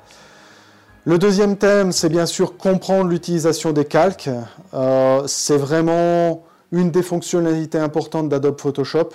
Le 1.05 1.19
deuxième 1.19 1.57
thème, 1.57 1.93
c'est 1.93 2.11
bien 2.11 2.27
sûr 2.27 2.59
comprendre 2.59 3.09
l'utilisation 3.09 3.73
des 3.73 3.87
calques. 3.87 4.29
Euh, 4.75 5.27
c'est 5.27 5.57
vraiment 5.57 6.43
une 6.71 6.91
des 6.91 7.03
fonctionnalités 7.03 7.79
importantes 7.79 8.29
d'Adobe 8.29 8.61
Photoshop. 8.61 9.11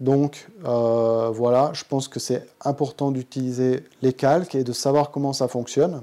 Donc 0.00 0.48
euh, 0.64 1.30
voilà, 1.32 1.70
je 1.74 1.84
pense 1.88 2.08
que 2.08 2.18
c'est 2.18 2.46
important 2.64 3.10
d'utiliser 3.10 3.84
les 4.02 4.12
calques 4.12 4.54
et 4.54 4.64
de 4.64 4.72
savoir 4.72 5.10
comment 5.10 5.32
ça 5.32 5.48
fonctionne. 5.48 6.02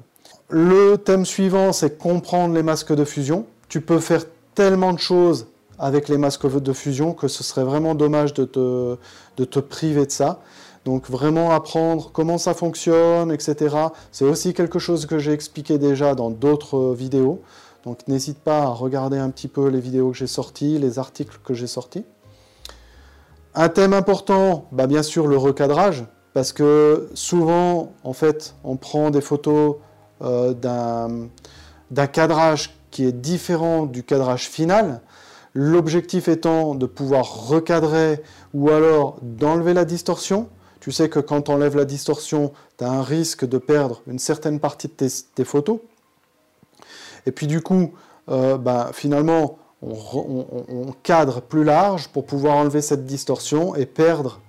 Le 0.50 0.96
thème 0.96 1.26
suivant, 1.26 1.74
c'est 1.74 1.98
comprendre 1.98 2.56
les 2.56 2.64
masques 2.64 2.94
de 2.94 3.04
fusion. 3.04 3.46
Tu 3.68 3.82
peux 3.82 4.00
faire 4.00 4.24
tellement 4.56 4.94
de 4.94 5.00
choses 5.00 5.48
avec 5.78 6.10
les 6.10 6.18
masques 6.18 6.48
de 6.52 6.74
fusion 6.74 7.14
que 7.14 7.28
ce 7.28 7.44
serait 7.44 7.64
vraiment 7.64 7.96
dommage 7.96 8.34
de 8.34 8.46
te, 8.46 8.98
de 9.38 9.46
te 9.46 9.60
priver 9.60 10.06
de 10.06 10.12
ça. 10.12 10.42
Donc 10.86 11.10
vraiment 11.10 11.52
apprendre 11.52 12.10
comment 12.12 12.38
ça 12.38 12.54
fonctionne, 12.54 13.32
etc. 13.32 13.76
C'est 14.12 14.26
aussi 14.26 14.54
quelque 14.54 14.80
chose 14.80 15.06
que 15.06 15.20
j'ai 15.20 15.34
expliqué 15.34 15.78
déjà 15.78 16.16
dans 16.16 16.30
d'autres 16.30 16.94
vidéos. 16.94 17.42
Donc 17.86 18.08
n'hésite 18.08 18.40
pas 18.40 18.64
à 18.64 18.68
regarder 18.68 19.18
un 19.18 19.30
petit 19.30 19.48
peu 19.48 19.68
les 19.68 19.80
vidéos 19.80 20.12
que 20.12 20.18
j'ai 20.18 20.28
sorties, 20.28 20.80
les 20.80 21.00
articles 21.00 21.40
que 21.44 21.54
j'ai 21.54 21.68
sortis. 21.68 22.04
Un 23.56 23.70
thème 23.70 23.94
important, 23.94 24.68
bah 24.72 24.88
bien 24.88 25.04
sûr 25.04 25.28
le 25.28 25.38
recadrage, 25.38 26.06
parce 26.34 26.54
que 26.54 27.10
souvent, 27.14 27.94
en 28.04 28.14
fait, 28.14 28.56
on 28.64 28.78
prend 28.78 29.10
des 29.10 29.22
photos 29.22 29.78
euh, 30.22 30.54
d'un 30.54 32.08
cadrage 32.08 32.76
qui 32.92 33.06
est 33.06 33.12
différent 33.12 33.86
du 33.86 34.04
cadrage 34.04 34.48
final, 34.48 35.02
L'objectif 35.54 36.28
étant 36.28 36.76
de 36.76 36.86
pouvoir 36.86 37.48
recadrer 37.48 38.22
ou 38.54 38.70
alors 38.70 39.18
d'enlever 39.22 39.74
la 39.74 39.86
distorsion. 39.86 40.48
Tu 40.80 40.92
sais 40.92 41.10
que 41.10 41.20
quand 41.20 41.50
on 41.50 41.54
enlève 41.54 41.76
la 41.76 41.86
distorsion, 41.86 42.54
tu 42.78 42.84
as 42.84 42.92
un 42.92 43.02
risque 43.02 43.46
de 43.46 43.58
perdre 43.58 44.02
une 44.08 44.20
certaine 44.20 44.60
partie 44.60 44.88
de 44.88 44.94
tes, 44.94 45.44
photos. 45.44 45.80
Et 47.26 47.32
puis 47.32 47.48
du 47.48 47.62
coup, 47.62 47.94
euh, 48.30 48.58
bah, 48.58 48.92
finalement, 48.94 49.58
on, 49.82 50.94
cadre 51.04 51.42
plus 51.42 51.64
large 51.64 52.10
pour 52.10 52.26
pouvoir 52.26 52.58
enlever 52.58 52.82
cette 52.82 53.06
distorsion 53.06 53.76
et 53.76 53.86
perdre 53.86 54.42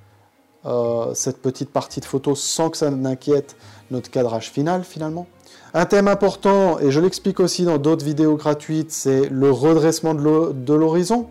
euh, 0.67 1.15
cette 1.15 1.41
petite 1.41 1.71
partie 1.71 2.01
de 2.01 2.05
photo 2.05 2.35
sans 2.35 2.69
que 2.69 2.77
ça 2.77 2.91
n'inquiète 2.91 3.57
notre 3.91 4.11
cadrage 4.11 4.51
final 4.51 4.85
finalement. 4.85 5.27
Un 5.73 5.87
thème 5.87 6.09
important, 6.09 6.81
et 6.81 6.91
je 6.91 7.01
l'explique 7.01 7.39
aussi 7.39 7.65
dans 7.65 7.79
d'autres 7.79 8.05
vidéos 8.05 8.37
gratuites, 8.37 8.91
c'est 8.91 9.29
le 9.29 9.53
redressement 9.53 10.15
de 10.15 10.75
l'horizon, 10.75 11.29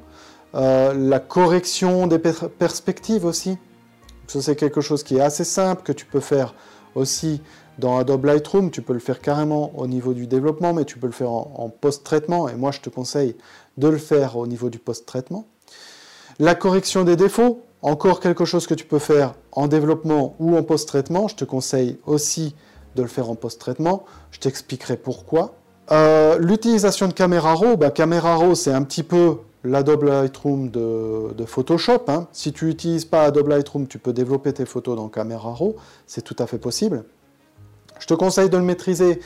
euh, 0.56 0.94
la 0.94 1.20
correction 1.20 2.08
des 2.08 2.20
perspectives 2.20 3.26
aussi. 3.26 3.58
Ça, 4.28 4.42
c'est 4.42 4.56
quelque 4.56 4.80
chose 4.80 5.04
qui 5.04 5.18
est 5.18 5.22
assez 5.22 5.44
simple, 5.44 5.84
que 5.84 5.92
tu 5.92 6.06
peux 6.06 6.20
faire 6.20 6.54
aussi 6.96 7.42
dans 7.80 7.98
Adobe 7.98 8.26
Lightroom. 8.26 8.72
Tu 8.72 8.82
peux 8.82 8.94
le 8.94 9.00
faire 9.00 9.22
carrément 9.22 9.72
au 9.76 9.88
niveau 9.88 10.14
du 10.14 10.28
développement, 10.28 10.74
mais 10.74 10.86
tu 10.86 11.00
peux 11.00 11.08
le 11.08 11.14
faire 11.14 11.32
en 11.32 11.70
post-traitement. 11.70 12.48
Et 12.48 12.56
moi, 12.56 12.72
je 12.72 12.80
te 12.80 12.90
conseille 12.90 13.36
de 13.78 13.88
le 13.88 13.98
faire 13.98 14.38
au 14.38 14.48
niveau 14.48 14.70
du 14.70 14.80
post-traitement. 14.80 15.46
La 16.40 16.56
correction 16.56 17.04
des 17.04 17.16
défauts, 17.16 17.62
encore 17.82 18.20
quelque 18.20 18.46
chose 18.46 18.68
que 18.68 18.74
tu 18.74 18.86
peux 18.86 19.00
faire 19.00 19.34
en 19.52 19.68
développement 19.68 20.36
ou 20.40 20.58
en 20.58 20.64
post-traitement. 20.64 21.28
Je 21.28 21.36
te 21.36 21.46
conseille 21.46 21.98
aussi 22.06 22.56
de 22.96 23.02
le 23.02 23.08
faire 23.08 23.30
en 23.30 23.36
post-traitement. 23.36 24.04
Je 24.32 24.40
t'expliquerai 24.40 24.98
pourquoi. 24.98 25.56
Euh, 25.92 26.38
l'utilisation 26.38 27.08
de 27.08 27.14
Camera 27.14 27.54
Raw, 27.54 27.78
bah, 27.78 27.90
Camera 27.90 28.36
Raw 28.36 28.54
c'est 28.56 28.72
un 28.72 28.84
petit 28.84 29.04
peu 29.04 29.38
l'Adobe 29.64 30.04
Lightroom 30.04 30.70
de, 30.70 31.46
Photoshop. 31.46 32.06
Hein. 32.08 32.28
Si 32.32 32.54
tu 32.54 32.66
n'utilises 32.66 33.06
pas 33.06 33.24
Adobe 33.24 33.48
Lightroom, 33.48 33.88
tu 33.88 33.98
peux 33.98 34.14
développer 34.14 34.54
tes 34.54 34.66
photos 34.66 34.96
dans 34.96 35.10
Camera 35.10 35.54
Raw, 35.54 35.76
c'est 36.06 36.22
tout 36.22 36.36
à 36.40 36.48
fait 36.48 36.58
possible. 36.60 37.04
Je 38.00 38.06
te 38.06 38.14
conseille 38.14 38.50
de 38.50 38.58
le 38.58 38.64
maîtriser 38.64 39.20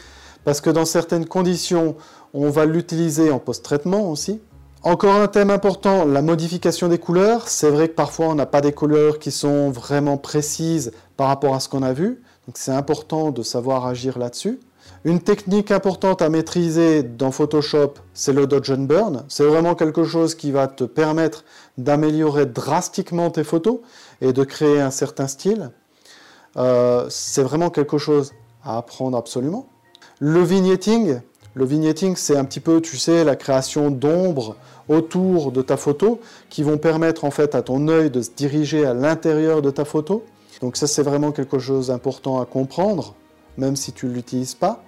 parce 0.45 0.61
que 0.61 0.69
dans 0.69 0.85
certaines 0.85 1.25
conditions, 1.25 1.95
on 2.33 2.49
va 2.49 2.65
l'utiliser 2.65 3.31
en 3.31 3.39
post-traitement 3.39 4.09
aussi. 4.09 4.41
Encore 4.81 5.15
un 5.15 5.27
thème 5.27 5.49
important, 5.49 6.03
la 6.03 6.21
modification 6.21 6.89
des 6.89 6.97
couleurs. 6.97 7.47
C'est 7.47 7.69
vrai 7.69 7.87
que 7.87 7.93
parfois 7.93 8.27
on 8.27 8.35
n'a 8.35 8.45
pas 8.45 8.59
des 8.59 8.73
couleurs 8.73 9.17
qui 9.17 9.31
sont 9.31 9.69
vraiment 9.69 10.17
précises 10.17 10.91
par 11.15 11.27
rapport 11.27 11.55
à 11.55 11.61
ce 11.61 11.69
qu'on 11.69 11.83
a 11.83 11.93
vu. 11.93 12.21
Donc 12.47 12.57
c'est 12.57 12.73
important 12.73 13.31
de 13.31 13.43
savoir 13.43 13.85
agir 13.85 14.19
là-dessus. 14.19 14.59
Une 15.05 15.21
technique 15.21 15.71
importante 15.71 16.21
à 16.21 16.29
maîtriser 16.29 17.03
dans 17.03 17.31
Photoshop, 17.31 17.93
c'est 18.13 18.33
le 18.33 18.47
Dodge 18.47 18.71
and 18.71 18.83
Burn. 18.83 19.23
C'est 19.29 19.45
vraiment 19.45 19.75
quelque 19.75 20.03
chose 20.03 20.35
qui 20.35 20.51
va 20.51 20.67
te 20.67 20.83
permettre 20.83 21.45
d'améliorer 21.77 22.45
drastiquement 22.45 23.29
tes 23.29 23.45
photos 23.45 23.79
et 24.21 24.33
de 24.33 24.43
créer 24.43 24.81
un 24.81 24.91
certain 24.91 25.27
style. 25.27 25.71
Euh, 26.57 27.05
c'est 27.09 27.43
vraiment 27.43 27.69
quelque 27.69 27.97
chose 27.97 28.33
à 28.63 28.77
apprendre 28.77 29.17
absolument. 29.17 29.67
Le 30.25 30.41
vignetting, 30.41 31.19
Le 31.53 31.65
vignetting, 31.65 32.15
c'est 32.15 32.37
un 32.37 32.45
petit 32.45 32.61
peu, 32.61 32.79
tu 32.79 32.95
sais, 32.95 33.25
la 33.25 33.35
création 33.35 33.91
d'ombres 33.91 34.55
autour 34.87 35.51
de 35.51 35.61
ta 35.61 35.75
photo 35.75 36.21
qui 36.49 36.63
vont 36.63 36.77
permettre 36.77 37.25
en 37.25 37.29
fait 37.29 37.55
à 37.55 37.61
ton 37.61 37.89
œil 37.89 38.09
de 38.09 38.21
se 38.21 38.29
diriger 38.33 38.85
à 38.85 38.93
l'intérieur 38.93 39.61
de 39.61 39.69
ta 39.69 39.83
photo. 39.83 40.23
Donc 40.61 40.77
ça, 40.77 40.87
c'est 40.87 41.03
vraiment 41.03 41.33
quelque 41.33 41.59
chose 41.59 41.87
d'important 41.87 42.39
à 42.39 42.45
comprendre, 42.45 43.15
même 43.57 43.75
si 43.75 43.91
tu 43.91 44.05
ne 44.05 44.13
l'utilises 44.13 44.53
pas. 44.53 44.81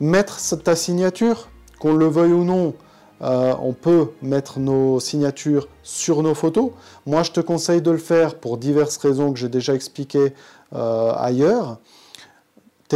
Mettre 0.00 0.40
ta 0.64 0.74
signature, 0.74 1.50
qu'on 1.78 1.94
le 1.94 2.08
veuille 2.08 2.32
ou 2.32 2.42
non, 2.42 2.74
euh, 3.22 3.54
on 3.62 3.74
peut 3.74 4.08
mettre 4.22 4.58
nos 4.58 4.98
signatures 4.98 5.68
sur 5.84 6.20
nos 6.24 6.34
photos. 6.34 6.72
Moi, 7.06 7.22
je 7.22 7.30
te 7.30 7.40
conseille 7.40 7.80
de 7.80 7.92
le 7.92 7.98
faire 7.98 8.34
pour 8.34 8.56
diverses 8.56 8.96
raisons 8.96 9.32
que 9.32 9.38
j'ai 9.38 9.48
déjà 9.48 9.72
expliquées 9.72 10.34
euh, 10.74 11.12
ailleurs. 11.16 11.78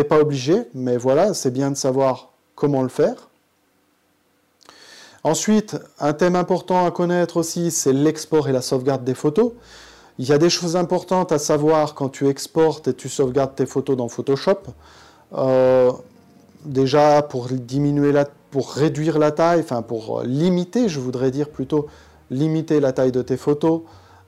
Pas 0.05 0.21
obligé, 0.21 0.65
mais 0.75 0.97
voilà, 0.97 1.35
c'est 1.35 1.51
bien 1.51 1.71
de 1.71 1.77
savoir 1.77 2.33
comment 2.55 2.83
le 2.83 2.89
faire. 2.89 3.29
Ensuite, 5.25 5.77
un 5.99 6.13
thème 6.13 6.37
important 6.37 6.87
à 6.87 6.91
connaître 6.91 7.39
aussi, 7.39 7.71
c'est 7.71 7.93
l'export 7.93 8.49
et 8.49 8.53
la 8.53 8.63
sauvegarde 8.63 9.05
des 9.05 9.15
photos. 9.15 9.53
Il 10.19 10.27
y 10.29 10.33
a 10.33 10.39
des 10.39 10.51
choses 10.51 10.77
importantes 10.77 11.33
à 11.33 11.39
savoir 11.39 11.95
quand 11.95 12.09
tu 12.09 12.29
exportes 12.29 12.89
et 12.89 12.95
tu 12.95 13.09
sauvegardes 13.09 13.55
tes 13.55 13.67
photos 13.67 13.97
dans 13.97 14.09
Photoshop. 14.09 14.59
Euh, 15.35 15.93
déjà, 16.65 17.23
pour 17.23 17.49
diminuer 17.49 18.13
la, 18.13 18.27
pour 18.51 18.73
réduire 18.73 19.19
la 19.19 19.31
taille, 19.31 19.61
enfin 19.61 19.83
pour 19.83 20.23
limiter, 20.23 20.89
je 20.89 20.99
voudrais 21.01 21.31
dire 21.31 21.51
plutôt 21.51 21.87
limiter 22.31 22.81
la 22.81 22.93
taille 22.93 23.13
de 23.13 23.23
tes 23.23 23.37
photos, 23.37 23.83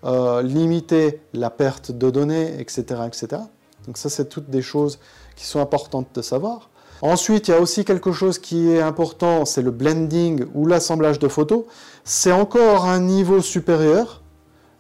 euh, 0.04 0.42
limiter 0.42 1.20
la 1.35 1.50
perte 1.50 1.92
de 1.92 2.11
données, 2.11 2.61
etc., 2.61 3.02
etc. 3.06 3.42
Donc 3.87 3.96
ça, 3.96 4.09
c'est 4.09 4.28
toutes 4.28 4.50
des 4.50 4.62
choses 4.62 4.98
qui 5.40 5.46
sont 5.46 5.61
importantes 5.61 6.09
de 6.14 6.20
savoir. 6.20 6.68
Ensuite, 7.00 7.48
il 7.48 7.53
y 7.53 7.55
a 7.55 7.61
aussi 7.61 7.87
quelque 7.87 8.12
chose 8.12 8.38
qui 8.38 8.70
est 8.70 8.83
important, 8.83 9.46
c'est 9.46 9.62
le 9.62 9.70
blending 9.70 10.44
ou 10.55 10.66
l'assemblage 10.66 11.18
de 11.18 11.29
photos. 11.29 11.64
C'est 12.05 12.31
encore 12.31 12.85
un 12.85 13.00
niveau 13.00 13.40
supérieur, 13.40 14.22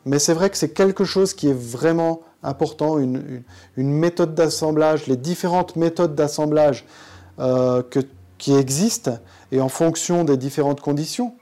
mais 0.04 0.18
c'est 0.18 0.34
vrai 0.34 0.50
que 0.50 0.58
c'est 0.58 0.74
quelque 0.74 1.04
chose 1.06 1.32
qui 1.32 1.48
est 1.48 1.58
vraiment 1.58 2.20
important, 2.42 2.98
une, 2.98 3.42
méthode 3.78 4.34
d'assemblage, 4.34 5.06
les 5.06 5.16
différentes 5.16 5.76
méthodes 5.76 6.14
d'assemblage 6.14 6.84
euh, 7.38 7.82
qui 8.36 8.54
existent 8.54 9.18
et 9.52 9.62
en 9.62 9.70
fonction 9.70 10.24
des 10.24 10.36
différentes 10.36 10.82
conditions. 10.82 11.36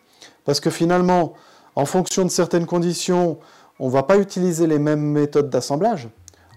Parce 0.44 0.60
que 0.60 0.70
finalement, 0.70 1.32
en 1.74 1.86
fonction 1.86 2.24
de 2.24 2.30
certaines 2.30 2.66
conditions, 2.66 3.38
on 3.80 3.88
ne 3.88 3.92
va 3.92 4.04
pas 4.04 4.16
utiliser 4.16 4.68
les 4.68 4.78
mêmes 4.78 5.02
méthodes 5.02 5.50
d'assemblage. 5.50 6.08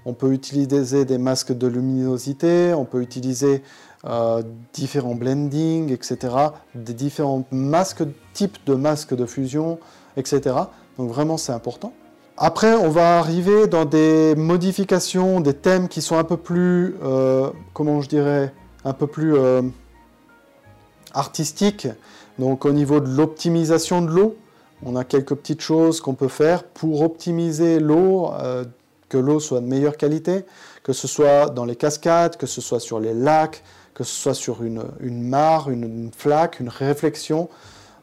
On 0.05 0.13
peut 0.13 0.33
utiliser 0.33 1.05
des 1.05 1.17
masques 1.17 1.55
de 1.55 1.67
luminosité, 1.67 2.73
on 2.73 2.85
peut 2.85 3.01
utiliser 3.01 3.61
euh, 4.05 4.41
différents 4.73 5.13
blendings, 5.13 5.91
etc. 5.91 6.17
Des 6.73 6.93
différents 6.93 7.45
masques, 7.51 8.03
types 8.33 8.57
de 8.65 8.73
masques 8.73 9.15
de 9.15 9.25
fusion, 9.25 9.77
etc. 10.17 10.55
Donc 10.97 11.09
vraiment 11.09 11.37
c'est 11.37 11.51
important. 11.51 11.93
Après, 12.37 12.73
on 12.73 12.89
va 12.89 13.19
arriver 13.19 13.67
dans 13.67 13.85
des 13.85 14.33
modifications, 14.35 15.41
des 15.41 15.53
thèmes 15.53 15.87
qui 15.87 16.01
sont 16.01 16.17
un 16.17 16.23
peu 16.23 16.37
plus, 16.37 16.95
euh, 17.03 17.51
comment 17.73 18.01
je 18.01 18.09
dirais, 18.09 18.51
un 18.83 18.93
peu 18.93 19.05
plus 19.05 19.35
euh, 19.35 19.61
artistiques. 21.13 21.87
Donc 22.39 22.65
au 22.65 22.71
niveau 22.71 22.99
de 22.99 23.09
l'optimisation 23.09 24.01
de 24.01 24.09
l'eau, 24.09 24.35
on 24.83 24.95
a 24.95 25.03
quelques 25.03 25.35
petites 25.35 25.61
choses 25.61 26.01
qu'on 26.01 26.15
peut 26.15 26.27
faire 26.27 26.63
pour 26.63 27.01
optimiser 27.01 27.79
l'eau, 27.79 28.31
que 29.11 29.17
l'eau 29.17 29.41
soit 29.41 29.59
de 29.59 29.65
meilleure 29.65 29.97
qualité, 29.97 30.45
que 30.83 30.93
ce 30.93 31.05
soit 31.05 31.49
dans 31.49 31.65
les 31.65 31.75
cascades, 31.75 32.37
que 32.37 32.47
ce 32.47 32.61
soit 32.61 32.79
sur 32.79 33.01
les 33.01 33.13
lacs, 33.13 33.61
que 33.93 34.05
ce 34.05 34.15
soit 34.15 34.33
sur 34.33 34.63
une, 34.63 34.81
mare, 35.01 35.69
une, 35.69 36.11
flaque, 36.15 36.61
une 36.61 36.69
réflexion, 36.69 37.49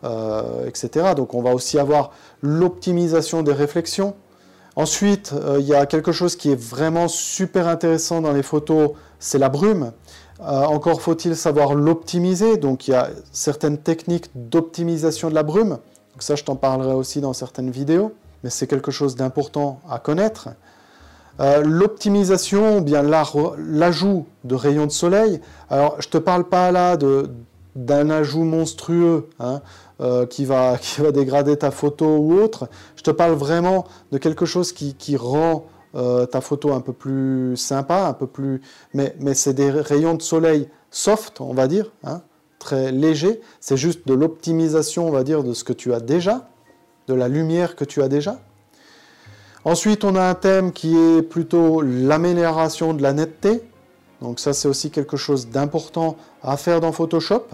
euh, 0.04 0.66
etc. 0.66 1.14
Donc 1.16 1.32
on 1.32 1.40
va 1.40 1.54
aussi 1.54 1.78
avoir 1.78 2.10
l'optimisation 2.42 3.42
des 3.42 3.54
réflexions. 3.54 4.14
Ensuite, 4.76 5.32
euh, 5.32 5.56
il 5.58 5.66
y 5.66 5.74
a 5.74 5.86
quelque 5.86 6.12
chose 6.12 6.36
qui 6.36 6.52
est 6.52 6.60
vraiment 6.60 7.08
super 7.08 7.68
intéressant 7.68 8.20
dans 8.20 8.32
les 8.32 8.42
photos, 8.42 8.90
c'est 9.18 9.38
la 9.38 9.48
brume. 9.48 9.92
Euh, 10.40 10.64
encore 10.66 11.00
faut-il 11.00 11.34
savoir 11.36 11.74
l'optimiser. 11.74 12.58
Donc 12.58 12.86
il 12.86 12.90
y 12.90 12.94
a 12.94 13.08
certaines 13.32 13.78
techniques 13.78 14.30
d'optimisation 14.34 15.30
de 15.30 15.34
la 15.34 15.42
brume. 15.42 15.78
Ça, 16.18 16.34
je 16.34 16.44
t'en 16.44 16.56
parlerai 16.56 16.92
aussi 16.92 17.22
dans 17.22 17.32
certaines 17.32 17.70
vidéos. 17.70 18.12
Mais 18.44 18.50
c'est 18.50 18.66
quelque 18.66 18.90
chose 18.90 19.16
d'important 19.16 19.80
à 19.90 19.98
connaître. 19.98 20.50
Euh, 21.40 21.62
l'optimisation, 21.62 22.80
bien 22.80 23.02
l'ajout 23.02 24.26
de 24.44 24.54
rayons 24.54 24.86
de 24.86 24.92
soleil. 24.92 25.40
Alors, 25.70 26.00
je 26.00 26.08
ne 26.08 26.12
te 26.12 26.18
parle 26.18 26.44
pas 26.44 26.72
là 26.72 26.96
d'un 27.76 28.10
ajout 28.10 28.42
monstrueux 28.42 29.28
hein, 29.38 29.60
euh, 30.00 30.26
qui, 30.26 30.44
va, 30.44 30.76
qui 30.80 31.00
va 31.00 31.12
dégrader 31.12 31.56
ta 31.56 31.70
photo 31.70 32.16
ou 32.16 32.34
autre. 32.34 32.68
Je 32.96 33.02
te 33.02 33.10
parle 33.10 33.34
vraiment 33.34 33.86
de 34.10 34.18
quelque 34.18 34.46
chose 34.46 34.72
qui, 34.72 35.16
rend 35.16 35.66
euh, 35.94 36.26
ta 36.26 36.40
photo 36.40 36.72
un 36.72 36.80
peu 36.80 36.92
plus 36.92 37.56
sympa, 37.56 38.06
un 38.06 38.14
peu 38.14 38.26
plus. 38.26 38.60
Mais, 38.94 39.14
mais 39.20 39.34
c'est 39.34 39.54
des 39.54 39.70
rayons 39.70 40.14
de 40.14 40.22
soleil 40.22 40.68
soft, 40.90 41.40
on 41.40 41.54
va 41.54 41.68
dire, 41.68 41.92
hein, 42.02 42.22
très 42.58 42.90
légers. 42.90 43.40
C'est 43.60 43.76
juste 43.76 44.08
de 44.08 44.14
l'optimisation, 44.14 45.06
on 45.06 45.12
va 45.12 45.22
dire, 45.22 45.44
de 45.44 45.52
ce 45.54 45.62
que 45.62 45.72
tu 45.72 45.94
as 45.94 46.00
déjà, 46.00 46.48
de 47.06 47.14
la 47.14 47.28
lumière 47.28 47.76
que 47.76 47.84
tu 47.84 48.02
as 48.02 48.08
déjà. 48.08 48.38
Ensuite, 49.68 50.02
on 50.04 50.16
a 50.16 50.22
un 50.22 50.34
thème 50.34 50.72
qui 50.72 50.96
est 50.96 51.20
plutôt 51.20 51.82
l'amélioration 51.82 52.94
de 52.94 53.02
la 53.02 53.12
netteté. 53.12 53.60
Donc 54.22 54.40
ça, 54.40 54.54
c'est 54.54 54.66
aussi 54.66 54.90
quelque 54.90 55.18
chose 55.18 55.50
d'important 55.50 56.16
à 56.42 56.56
faire 56.56 56.80
dans 56.80 56.90
Photoshop. 56.90 57.44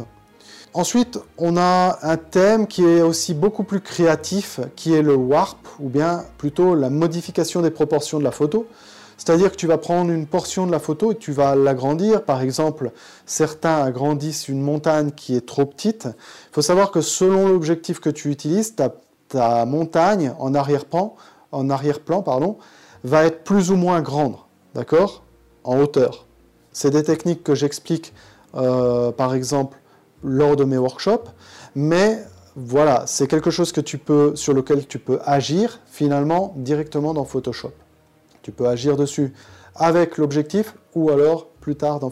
Ensuite, 0.75 1.19
on 1.39 1.57
a 1.57 1.99
un 2.03 2.17
thème 2.17 2.69
qui 2.69 2.85
est 2.85 3.03
aussi 3.03 3.35
beaucoup 3.35 3.65
plus 3.65 3.81
créatif, 3.81 4.61
qui 4.77 4.95
est 4.95 5.03
le 5.03 5.17
warp, 5.17 5.59
ou 5.81 5.89
bien 5.89 6.25
plutôt 6.39 6.77
la 6.77 6.89
modification 6.89 7.63
des 7.63 7.73
proportions 7.73 8.21
de 8.21 8.25
la 8.25 8.31
photo. 8.31 8.69
C'est-à-dire 9.17 9.51
que 9.51 9.57
tu 9.57 9.67
vas 9.67 9.79
prendre 9.79 10.13
une 10.13 10.27
portion 10.29 10.69
de 10.69 10.71
la 10.71 10.79
photo 10.79 11.11
et 11.11 11.17
tu 11.17 11.33
vas 11.33 11.57
l'agrandir. 11.57 12.23
Par 12.23 12.43
exemple, 12.43 12.93
certains 13.27 13.83
agrandissent 13.83 14.47
une 14.47 14.63
montagne 14.63 15.11
qui 15.11 15.35
est 15.35 15.47
trop 15.47 15.67
petite. 15.67 16.05
Il 16.07 16.53
faut 16.55 16.63
savoir 16.63 16.93
que 16.93 17.01
selon 17.01 17.49
l'objectif 17.49 17.99
que 17.99 18.11
tu 18.11 18.31
utilises, 18.31 18.77
ta, 18.77 18.95
ta 19.29 19.67
montagne 19.67 20.33
en 20.39 20.55
arrière-plan 20.55 21.17
en 21.55 21.71
arrière-plan, 21.71 22.23
pardon, 22.23 22.59
va 23.05 23.25
être 23.25 23.45
plus 23.45 23.71
ou 23.71 23.77
moins 23.77 24.01
grande, 24.01 24.37
d'accord 24.75 25.23
En 25.63 25.79
hauteur. 25.81 26.27
C'est 26.73 26.91
des 26.91 27.03
techniques 27.03 27.43
que 27.43 27.55
j'explique, 27.55 28.13
euh, 28.55 29.13
par 29.13 29.35
exemple, 29.35 29.79
lors 30.23 30.57
de 30.57 30.65
mes 30.65 30.79
workshops, 30.79 31.31
mais 31.75 32.19
voilà, 32.57 33.05
c'est 33.07 33.27
quelque 33.27 33.51
chose 33.51 33.73
que 33.73 33.81
tu 33.81 33.99
peux, 33.99 34.37
sur 34.37 34.55
lequel 34.55 34.87
tu 34.87 34.99
peux 34.99 35.19
agir 35.25 35.81
finalement 35.87 36.55
directement 36.57 37.13
dans 37.15 37.25
Photoshop. 37.25 37.73
Tu 38.43 38.53
peux 38.53 38.69
agir 38.69 38.97
dessus 38.97 39.33
avec 39.75 40.19
l'objectif 40.19 40.75
ou 40.95 41.11
alors 41.11 41.47
plus 41.61 41.77
tard 41.77 41.99
dans, 41.99 42.11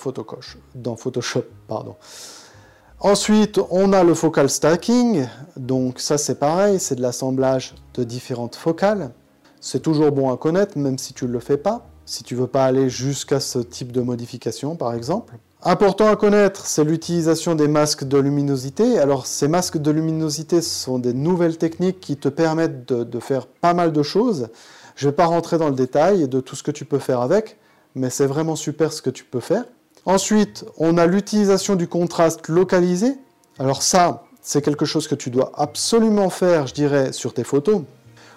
dans 0.74 0.96
Photoshop. 0.96 1.44
Pardon. 1.68 1.96
Ensuite, 2.98 3.61
on 3.70 3.92
a 3.92 4.05
le 4.05 4.14
focal 4.14 4.48
stacking. 4.48 5.26
Donc 5.57 6.00
ça, 6.00 6.18
c'est 6.18 6.38
pareil, 6.38 6.78
c'est 6.78 6.94
de 6.94 7.02
l'assemblage 7.02 7.74
de 7.94 8.05
différentes 8.05 8.57
focales. 8.57 9.11
C'est 9.64 9.81
toujours 9.81 10.11
bon 10.11 10.33
à 10.33 10.37
connaître, 10.37 10.77
même 10.77 10.98
si 10.98 11.14
tu 11.14 11.25
ne 11.25 11.31
le 11.31 11.38
fais 11.38 11.57
pas, 11.57 11.87
si 12.05 12.25
tu 12.25 12.35
ne 12.35 12.40
veux 12.40 12.46
pas 12.48 12.64
aller 12.64 12.90
jusqu'à 12.90 13.38
ce 13.38 13.61
type 13.61 13.92
de 13.92 14.01
modification, 14.01 14.75
par 14.75 14.92
exemple. 14.92 15.38
Important 15.62 16.09
à 16.09 16.16
connaître, 16.16 16.66
c'est 16.66 16.83
l'utilisation 16.83 17.55
des 17.55 17.68
masques 17.68 18.03
de 18.03 18.18
luminosité. 18.18 18.98
Alors, 18.98 19.25
ces 19.25 19.46
masques 19.46 19.79
de 19.79 19.92
luminosité 19.92 20.62
sont 20.62 20.98
des 20.98 21.14
nouvelles 21.14 21.59
techniques 21.59 22.01
qui 22.01 22.16
te 22.16 22.29
permettent 22.29 22.92
de, 22.92 23.20
faire 23.20 23.46
pas 23.46 23.72
mal 23.72 23.92
de 23.92 24.03
choses. 24.03 24.48
Je 24.96 25.07
ne 25.07 25.12
vais 25.12 25.14
pas 25.14 25.27
rentrer 25.27 25.59
dans 25.59 25.68
le 25.68 25.77
détail 25.77 26.27
de 26.27 26.40
tout 26.40 26.57
ce 26.57 26.64
que 26.64 26.72
tu 26.72 26.85
peux 26.85 26.98
faire 26.98 27.20
avec, 27.20 27.57
mais 27.94 28.11
c'est 28.11 28.27
vraiment 28.27 28.57
super 28.57 28.92
ce 28.92 29.01
que 29.01 29.11
tu 29.11 29.22
peux 29.22 29.38
faire. 29.38 29.64
Ensuite, 30.07 30.64
on 30.77 30.98
a 30.98 31.07
l'utilisation 31.07 31.77
du 31.77 31.87
contraste 31.87 32.48
localisé. 32.48 33.14
Alors 33.61 33.85
ça, 33.85 34.25
c'est 34.40 34.61
quelque 34.61 34.87
chose 34.87 35.07
que 35.07 35.14
tu 35.14 35.31
dois 35.31 35.53
absolument 35.55 36.31
faire, 36.31 36.66
je 36.66 36.75
dirais, 36.75 37.12
sur 37.12 37.33
tes 37.33 37.44
photos 37.44 37.83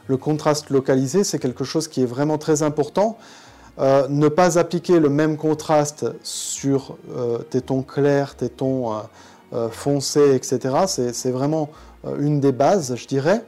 le 0.07 0.17
contraste 0.17 0.69
localisé, 0.69 1.23
c'est 1.23 1.39
quelque 1.39 1.63
chose 1.63 1.87
qui 1.87 2.01
est 2.01 2.05
vraiment 2.05 2.37
très 2.37 2.63
important. 2.63 3.17
Euh, 3.77 4.07
ne 4.07 4.29
pas 4.29 4.57
appliquer 4.57 4.99
le 4.99 5.09
même 5.09 5.35
contraste 5.35 6.05
sur 6.23 6.97
euh, 7.13 7.39
tes 7.39 7.59
tons 7.59 7.81
clairs, 7.81 8.35
tes 8.35 8.47
tons 8.47 8.93
euh, 9.53 9.69
foncés, 9.69 10.33
etc. 10.33 10.75
C'est 11.11 11.31
vraiment 11.31 11.69
une 12.19 12.39
des 12.39 12.51
bases, 12.51 12.95
je 12.95 13.07
dirais. 13.07 13.43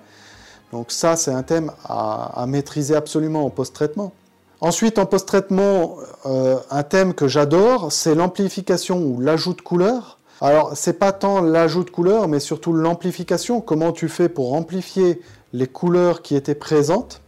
Donc 0.74 0.91
ça, 0.91 1.15
c'est 1.15 1.32
un 1.32 1.43
thème 1.43 1.72
à, 1.86 2.46
maîtriser 2.48 2.96
absolument 2.96 3.46
en 3.46 3.50
post-traitement. 3.50 4.12
Ensuite, 4.60 5.00
en 5.00 5.06
post-traitement, 5.06 5.98
un 6.26 6.84
thème 6.84 7.13
que 7.13 7.28
j'adore, 7.28 7.91
c'est 7.91 8.15
l'amplification 8.15 9.00
ou 9.00 9.22
l'ajout 9.22 9.54
de 9.54 9.62
couleurs. 9.62 10.17
Alors, 10.41 10.72
c'est 10.76 10.93
pas 10.93 11.12
tant 11.12 11.41
l'ajout 11.41 11.84
de 11.84 11.89
couleurs, 11.89 12.28
mais 12.28 12.39
surtout 12.39 12.74
l'amplification. 12.74 13.62
Comment 13.62 13.91
tu 13.91 14.08
fais 14.08 14.30
pour 14.30 14.54
amplifier 14.54 15.22
les 15.54 15.68
couleurs 15.68 16.22
qui 16.22 16.36
étaient 16.36 16.56
présentes. 16.56 17.22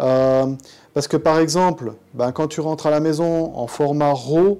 Euh, 0.00 0.46
parce 0.94 1.08
que 1.08 1.16
par 1.16 1.38
exemple, 1.38 1.94
ben, 2.14 2.32
quand 2.32 2.48
tu 2.48 2.60
rentres 2.60 2.86
à 2.86 2.90
la 2.90 3.00
maison 3.00 3.56
en 3.56 3.66
format 3.66 4.12
RAW, 4.12 4.58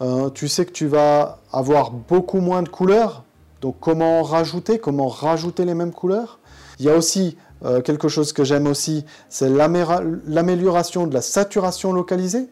Euh, 0.00 0.30
tu 0.30 0.46
sais 0.46 0.64
que 0.64 0.70
tu 0.70 0.86
vas 0.86 1.40
avoir 1.52 1.90
beaucoup 1.90 2.40
moins 2.40 2.62
de 2.62 2.68
couleurs. 2.68 3.24
Donc 3.60 3.78
comment 3.80 4.22
rajouter 4.22 4.78
Comment 4.78 5.08
rajouter 5.08 5.64
les 5.64 5.74
mêmes 5.74 5.92
couleurs? 5.92 6.38
Il 6.78 6.84
y 6.86 6.88
a 6.88 6.94
aussi 6.94 7.36
euh, 7.64 7.80
quelque 7.82 8.06
chose 8.06 8.32
que 8.32 8.44
j'aime 8.44 8.68
aussi, 8.68 9.04
c'est 9.28 9.48
l'amélioration 9.48 11.08
de 11.08 11.14
la 11.14 11.20
saturation 11.20 11.92
localisée. 11.92 12.48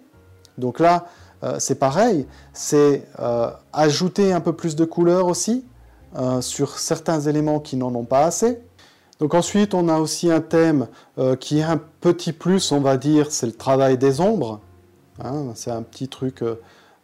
Donc 0.58 0.80
là, 0.80 1.06
c'est 1.58 1.78
pareil, 1.78 2.26
c'est 2.52 3.06
ajouter 3.72 4.32
un 4.32 4.40
peu 4.40 4.52
plus 4.52 4.74
de 4.74 4.84
couleurs 4.84 5.28
aussi 5.28 5.64
sur 6.40 6.78
certains 6.78 7.20
éléments 7.20 7.60
qui 7.60 7.76
n'en 7.76 7.94
ont 7.94 8.06
pas 8.06 8.24
assez. 8.24 8.58
Donc 9.20 9.34
ensuite, 9.34 9.74
on 9.74 9.88
a 9.88 9.98
aussi 9.98 10.30
un 10.30 10.40
thème 10.40 10.88
qui 11.40 11.60
est 11.60 11.62
un 11.62 11.80
petit 12.00 12.32
plus, 12.32 12.70
on 12.70 12.80
va 12.80 12.96
dire, 12.96 13.32
c'est 13.32 13.46
le 13.46 13.52
travail 13.52 13.96
des 13.96 14.20
ombres. 14.20 14.60
Hein, 15.22 15.52
c'est 15.54 15.70
un 15.70 15.82
petit 15.82 16.08
truc 16.08 16.42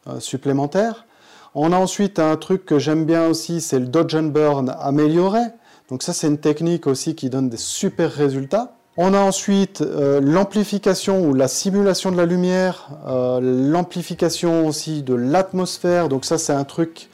euh, 0.09 0.19
supplémentaire. 0.19 1.07
On 1.55 1.73
a 1.73 1.77
ensuite 1.77 2.19
un 2.19 2.37
truc 2.37 2.65
que 2.65 2.81
j'aime 2.81 3.05
bien 3.05 3.29
aussi, 3.29 3.61
c'est 3.61 3.79
le 3.79 3.87
dodge 3.87 4.17
and 4.17 4.25
burn 4.25 4.75
amélioré. 4.81 5.43
Donc 5.89 6.03
ça, 6.03 6.13
c'est 6.13 6.27
une 6.27 6.39
technique 6.39 6.87
aussi 6.89 7.15
qui 7.15 7.31
donne 7.31 7.49
des 7.49 7.57
super 7.57 8.11
résultats. 8.11 8.75
On 8.97 9.15
a 9.15 9.21
ensuite 9.21 9.81
euh, 9.81 10.21
l'amplification 10.21 11.25
ou 11.25 11.35
la 11.35 11.47
simulation 11.47 12.11
de 12.11 12.17
la 12.17 12.27
lumière, 12.27 12.89
euh, 13.07 13.41
l'amplification 13.41 14.67
aussi 14.67 15.03
de 15.03 15.15
l'atmosphère. 15.15 16.09
Donc 16.09 16.25
ça, 16.25 16.37
c'est 16.37 16.53
un 16.53 16.65
truc, 16.65 17.09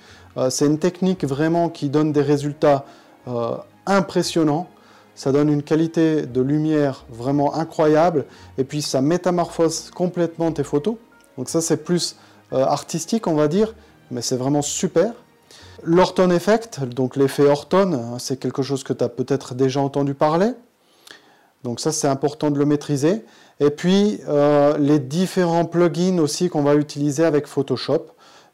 c'est 0.51 0.67
une 0.67 0.79
technique 0.79 1.25
vraiment 1.25 1.69
qui 1.69 1.91
donne 1.91 2.13
des 2.13 2.23
résultats 2.23 2.85
impressionnants. 3.87 4.69
Ça 5.19 5.33
donne 5.33 5.49
une 5.49 5.65
qualité 5.65 6.27
de 6.27 6.41
lumière 6.41 7.05
vraiment 7.11 7.57
incroyable. 7.57 8.25
Et 8.57 8.63
puis 8.63 8.83
ça 8.83 9.01
métamorphose 9.01 9.91
complètement 9.91 10.53
tes 10.53 10.63
photos. 10.63 10.95
Donc 11.37 11.49
ça, 11.49 11.61
c'est 11.61 11.79
plus 11.79 12.15
euh, 12.53 12.65
artistique, 12.65 13.27
on 13.27 13.35
va 13.35 13.49
dire, 13.49 13.75
mais 14.13 14.23
c'est 14.23 14.37
vraiment 14.37 14.63
super. 14.63 15.11
L'Orton 15.83 16.31
Effect, 16.31 16.85
donc 16.85 17.17
l'effet 17.17 17.47
Orton, 17.47 17.95
hein, 17.95 18.19
c'est 18.21 18.39
quelque 18.39 18.63
chose 18.63 18.85
que 18.85 18.93
tu 18.93 19.03
as 19.03 19.09
peut-être 19.09 19.57
déjà 19.57 19.81
entendu 19.81 20.15
parler. 20.15 20.53
Donc 21.65 21.81
ça, 21.81 21.91
c'est 21.91 22.07
important 22.07 22.53
de 22.53 22.59
le 22.61 22.65
maîtriser. 22.65 23.25
Et 23.59 23.71
puis, 23.71 24.21
euh, 24.29 24.79
les 24.79 25.01
différents 25.01 25.65
plugins 25.65 26.19
aussi 26.19 26.49
qu'on 26.49 26.63
va 26.63 26.77
utiliser 26.77 27.25
avec 27.25 27.49
Photoshop. 27.49 28.07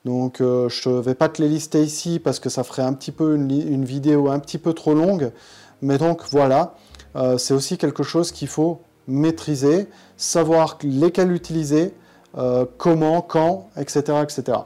Donc, 0.04 0.40
euh, 0.40 0.68
je 0.68 0.88
ne 0.88 1.00
vais 1.00 1.14
pas 1.14 1.28
te 1.28 1.40
les 1.40 1.48
lister 1.48 1.82
ici 1.82 2.18
parce 2.18 2.38
que 2.38 2.48
ça 2.48 2.62
ferait 2.62 2.82
un 2.82 2.92
petit 2.92 3.12
peu 3.12 3.36
une, 3.36 3.84
vidéo 3.84 4.30
un 4.30 4.38
petit 4.38 4.58
peu 4.58 4.72
trop 4.72 4.94
longue. 4.94 5.30
Mais 5.84 5.98
donc, 5.98 6.22
voilà, 6.30 6.74
c'est 7.36 7.54
aussi 7.54 7.78
quelque 7.78 8.02
chose 8.02 8.32
qu'il 8.32 8.48
faut 8.48 8.80
maîtriser, 9.06 9.86
savoir 10.16 10.78
lesquels 10.82 11.32
utiliser, 11.32 11.92
euh, 12.36 12.64
comment, 12.78 13.20
quand, 13.20 13.68
etc., 13.76 14.18
etc. 14.22 14.58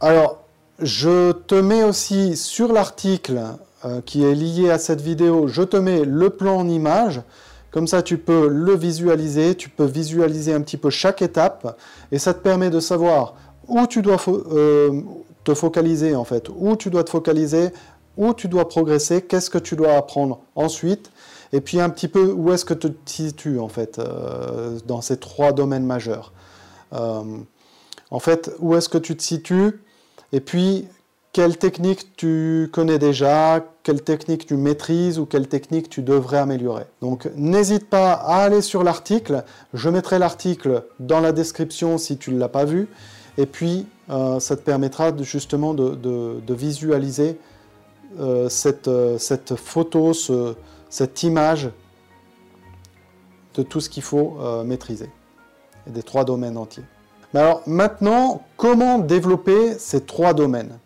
Alors, 0.00 0.38
je 0.80 1.32
te 1.32 1.54
mets 1.54 1.84
aussi 1.84 2.36
sur 2.36 2.72
l'article 2.72 3.40
euh, 3.84 4.00
qui 4.04 4.24
est 4.24 4.34
lié 4.34 4.70
à 4.70 4.78
cette 4.78 5.00
vidéo, 5.00 5.48
je 5.48 5.62
te 5.62 5.76
mets 5.76 6.04
le 6.04 6.30
plan 6.30 6.58
en 6.58 6.68
image. 6.68 7.22
Comme 7.70 7.86
ça, 7.86 8.02
tu 8.02 8.18
peux 8.18 8.48
le 8.48 8.74
visualiser, 8.74 9.54
tu 9.54 9.68
peux 9.68 9.84
visualiser 9.84 10.52
un 10.52 10.60
petit 10.60 10.76
peu 10.76 10.90
chaque 10.90 11.22
étape, 11.22 11.78
et 12.10 12.18
ça 12.18 12.34
te 12.34 12.40
permet 12.40 12.68
de 12.70 12.80
savoir 12.80 13.34
où 13.68 13.86
tu 13.86 14.02
dois 14.02 14.16
euh, 14.28 15.02
te 15.44 15.54
focaliser 15.54 16.16
en 16.16 16.24
fait, 16.24 16.48
où 16.56 16.74
tu 16.76 16.90
dois 16.90 17.04
te 17.04 17.10
focaliser, 17.10 17.70
où 18.20 18.34
tu 18.34 18.46
dois 18.46 18.68
progresser, 18.68 19.22
qu'est-ce 19.22 19.50
que 19.50 19.58
tu 19.58 19.74
dois 19.74 19.94
apprendre 19.96 20.40
ensuite, 20.54 21.10
et 21.52 21.60
puis 21.60 21.80
un 21.80 21.90
petit 21.90 22.06
peu 22.06 22.30
où 22.30 22.52
est-ce 22.52 22.64
que 22.64 22.74
tu 22.74 22.92
te 22.92 23.10
situes 23.10 23.58
en 23.58 23.68
fait 23.68 24.00
dans 24.86 25.00
ces 25.00 25.16
trois 25.16 25.52
domaines 25.52 25.84
majeurs. 25.84 26.32
Euh, 26.92 27.22
en 28.10 28.18
fait, 28.18 28.50
où 28.58 28.74
est-ce 28.76 28.88
que 28.88 28.98
tu 28.98 29.16
te 29.16 29.22
situes 29.22 29.80
Et 30.32 30.40
puis, 30.40 30.86
quelle 31.32 31.56
technique 31.56 32.16
tu 32.16 32.68
connais 32.72 32.98
déjà, 32.98 33.64
quelle 33.84 34.02
technique 34.02 34.46
tu 34.46 34.56
maîtrises 34.56 35.18
ou 35.18 35.26
quelle 35.26 35.46
technique 35.46 35.88
tu 35.88 36.02
devrais 36.02 36.38
améliorer. 36.38 36.86
Donc 37.02 37.30
n'hésite 37.36 37.88
pas 37.88 38.12
à 38.12 38.42
aller 38.42 38.62
sur 38.62 38.82
l'article, 38.82 39.44
je 39.72 39.88
mettrai 39.88 40.18
l'article 40.18 40.84
dans 40.98 41.20
la 41.20 41.30
description 41.30 41.98
si 41.98 42.16
tu 42.16 42.32
ne 42.32 42.38
l'as 42.38 42.48
pas 42.48 42.64
vu, 42.64 42.88
et 43.38 43.46
puis 43.46 43.86
euh, 44.10 44.40
ça 44.40 44.56
te 44.56 44.62
permettra 44.62 45.16
justement 45.20 45.72
de, 45.72 46.40
visualiser 46.48 47.38
euh, 48.18 48.48
cette, 48.48 48.90
cette, 49.18 49.54
photo, 49.54 50.12
cette 50.88 51.22
image 51.22 51.70
de 53.54 53.62
tout 53.62 53.80
ce 53.80 53.88
qu'il 53.88 54.02
faut 54.02 54.38
maîtriser 54.64 55.10
et 55.86 55.90
des 55.90 56.02
trois 56.02 56.24
domaines 56.24 56.56
entiers. 56.56 56.84
Mais 57.32 57.40
alors 57.40 57.62
maintenant, 57.66 58.42
comment 58.56 58.98
développer 58.98 59.74
ces 59.78 60.00
trois 60.00 60.34
domaines? 60.34 60.78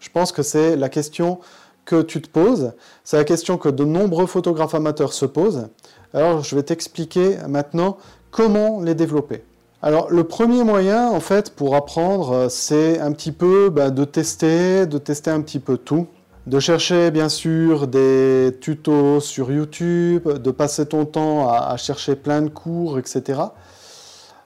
Je 0.00 0.10
pense 0.10 0.32
que 0.32 0.42
c'est 0.42 0.76
la 0.76 0.88
question 0.88 1.38
que 1.84 2.02
tu 2.02 2.20
te 2.20 2.28
poses, 2.28 2.72
c'est 3.04 3.16
la 3.16 3.24
question 3.24 3.58
que 3.58 3.68
de 3.68 3.84
nombreux 3.84 4.26
photographes 4.26 4.74
amateurs 4.74 5.12
se 5.12 5.26
posent. 5.26 5.68
Alors 6.14 6.42
je 6.42 6.54
vais 6.54 6.62
t'expliquer 6.62 7.38
maintenant 7.48 7.96
comment 8.30 8.80
les 8.80 8.94
développer. 8.94 9.44
Alors 9.80 10.10
le 10.10 10.24
premier 10.24 10.62
moyen 10.62 11.08
en 11.08 11.20
fait 11.20 11.54
pour 11.54 11.74
apprendre, 11.74 12.48
c'est 12.48 13.00
un 13.00 13.12
petit 13.12 13.32
peu 13.32 13.68
bah, 13.70 13.90
de 13.90 14.04
tester, 14.04 14.86
de 14.86 14.98
tester 14.98 15.30
un 15.30 15.40
petit 15.40 15.58
peu 15.58 15.76
tout, 15.76 16.06
de 16.46 16.58
chercher 16.58 17.10
bien 17.10 17.28
sûr 17.28 17.86
des 17.86 18.56
tutos 18.60 19.20
sur 19.20 19.52
YouTube, 19.52 20.28
de 20.28 20.50
passer 20.50 20.86
ton 20.86 21.04
temps 21.04 21.48
à 21.48 21.76
chercher 21.76 22.16
plein 22.16 22.42
de 22.42 22.48
cours, 22.48 22.98
etc. 22.98 23.40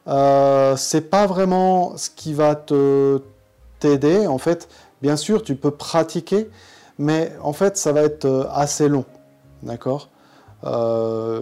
Euh, 0.09 0.77
c'est 0.77 1.11
pas 1.11 1.27
vraiment 1.27 1.97
ce 1.97 2.11
qui 2.11 2.35
va 2.35 2.55
te 2.55 3.21
t'aider. 3.81 4.27
En 4.27 4.39
fait, 4.39 4.69
bien 5.03 5.17
sûr, 5.17 5.43
tu 5.43 5.57
peux 5.57 5.71
pratiquer, 5.71 6.49
mais 6.99 7.33
en 7.43 7.53
fait, 7.53 7.77
ça 7.77 7.93
va 7.93 8.03
être 8.03 8.25
euh, 8.25 8.45
assez 8.53 8.89
long. 8.89 9.05
D'accord? 9.63 10.09
Euh, 10.65 11.41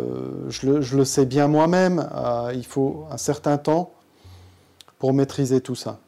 je, 0.49 0.97
le, 0.97 1.05
sais 1.05 1.27
bien 1.27 1.47
moi-même, 1.49 2.09
il 2.53 2.65
faut 2.67 3.07
un 3.11 3.17
certain 3.17 3.59
temps 3.59 3.93
pour 4.99 5.13
maîtriser 5.15 5.61
tout 5.61 5.75
ça. 5.75 5.99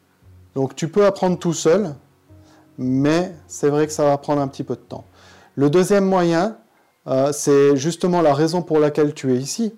Donc 0.55 0.75
tu 0.75 0.87
peux 0.87 1.05
apprendre 1.05 1.37
tout 1.37 1.53
seul, 1.53 1.95
mais 2.77 3.33
c'est 3.47 3.69
vrai 3.69 3.87
que 3.87 3.93
ça 3.93 4.03
va 4.05 4.17
prendre 4.17 4.41
un 4.41 4.47
petit 4.47 4.63
peu 4.63 4.75
de 4.75 4.81
temps. 4.81 5.05
Le 5.55 5.69
deuxième 5.69 6.05
moyen, 6.05 6.57
c'est 7.31 7.77
justement 7.77 8.21
la 8.21 8.33
raison 8.33 8.61
pour 8.61 8.79
laquelle 8.79 9.13
tu 9.13 9.33
es 9.33 9.37
ici. 9.37 9.73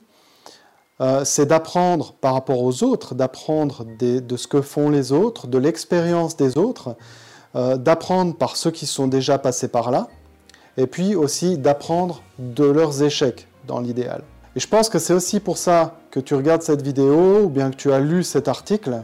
Euh, 1.01 1.23
c'est 1.23 1.45
d'apprendre 1.45 2.13
par 2.19 2.33
rapport 2.33 2.61
aux 2.61 2.83
autres, 2.83 3.15
d'apprendre 3.15 3.85
de 3.85 4.37
ce 4.37 4.47
que 4.47 4.61
font 4.61 4.89
les 4.89 5.13
autres, 5.13 5.47
de 5.47 5.57
l'expérience 5.57 6.35
des 6.35 6.57
autres, 6.57 6.97
euh, 7.55 7.77
d'apprendre 7.77 8.35
par 8.35 8.57
ceux 8.57 8.71
qui 8.71 8.85
sont 8.85 9.07
déjà 9.07 9.37
passés 9.37 9.69
par 9.69 9.91
là, 9.91 10.07
et 10.75 10.87
puis 10.87 11.15
aussi 11.15 11.57
d'apprendre 11.57 12.21
de 12.37 12.65
leurs 12.65 13.01
échecs 13.01 13.47
dans 13.65 13.79
l'idéal. 13.79 14.23
Et 14.57 14.59
je 14.59 14.67
pense 14.67 14.89
que 14.89 14.99
c'est 14.99 15.13
aussi 15.13 15.39
pour 15.39 15.57
ça 15.57 15.95
que 16.11 16.19
tu 16.19 16.35
regardes 16.35 16.63
cette 16.63 16.81
vidéo, 16.81 17.43
ou 17.43 17.49
bien 17.49 17.71
que 17.71 17.77
tu 17.77 17.93
as 17.93 17.99
lu 18.01 18.23
cet 18.23 18.49
article 18.49 19.03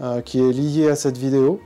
euh, 0.00 0.20
qui 0.20 0.38
est 0.38 0.52
lié 0.52 0.88
à 0.88 0.96
cette 0.96 1.18
vidéo. 1.18 1.60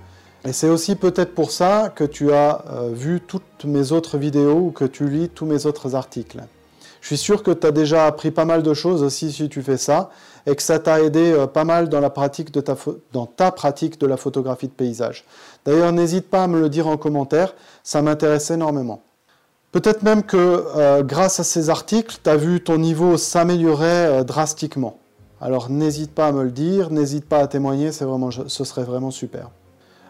Et 0.46 0.52
c'est 0.52 0.68
aussi 0.68 0.94
peut-être 0.94 1.34
pour 1.34 1.50
ça 1.50 1.90
que 1.94 2.04
tu 2.04 2.32
as 2.32 2.62
vu 2.92 3.20
toutes 3.20 3.64
mes 3.64 3.92
autres 3.92 4.18
vidéos 4.18 4.58
ou 4.58 4.70
que 4.70 4.84
tu 4.84 5.08
lis 5.08 5.30
tous 5.30 5.46
mes 5.46 5.64
autres 5.64 5.94
articles. 5.94 6.42
Je 7.04 7.08
suis 7.08 7.18
sûr 7.18 7.42
que 7.42 7.50
tu 7.50 7.66
as 7.66 7.70
déjà 7.70 8.06
appris 8.06 8.30
pas 8.30 8.46
mal 8.46 8.62
de 8.62 8.72
choses 8.72 9.02
aussi 9.02 9.30
si 9.30 9.50
tu 9.50 9.62
fais 9.62 9.76
ça 9.76 10.08
et 10.46 10.56
que 10.56 10.62
ça 10.62 10.78
t'a 10.78 11.02
aidé 11.02 11.32
euh, 11.32 11.46
pas 11.46 11.64
mal 11.64 11.90
dans, 11.90 12.00
la 12.00 12.08
pratique 12.08 12.50
de 12.50 12.62
ta, 12.62 12.74
dans 13.12 13.26
ta 13.26 13.52
pratique 13.52 14.00
de 14.00 14.06
la 14.06 14.16
photographie 14.16 14.68
de 14.68 14.72
paysage. 14.72 15.26
D'ailleurs, 15.66 15.92
n'hésite 15.92 16.30
pas 16.30 16.44
à 16.44 16.46
me 16.46 16.58
le 16.58 16.70
dire 16.70 16.86
en 16.86 16.96
commentaire, 16.96 17.54
ça 17.82 18.00
m'intéresse 18.00 18.50
énormément. 18.50 19.02
Peut-être 19.70 20.02
même 20.02 20.22
que 20.22 20.64
euh, 20.76 21.02
grâce 21.02 21.40
à 21.40 21.44
ces 21.44 21.68
articles, 21.68 22.16
tu 22.24 22.30
as 22.30 22.36
vu 22.36 22.62
ton 22.62 22.78
niveau 22.78 23.18
s'améliorer 23.18 23.84
euh, 23.86 24.24
drastiquement. 24.24 24.96
Alors 25.42 25.68
n'hésite 25.68 26.14
pas 26.14 26.28
à 26.28 26.32
me 26.32 26.42
le 26.42 26.52
dire, 26.52 26.90
n'hésite 26.90 27.26
pas 27.26 27.40
à 27.40 27.48
témoigner, 27.48 27.90
vraiment, 27.90 28.30
ce 28.30 28.64
serait 28.64 28.84
vraiment 28.84 29.10
super. 29.10 29.50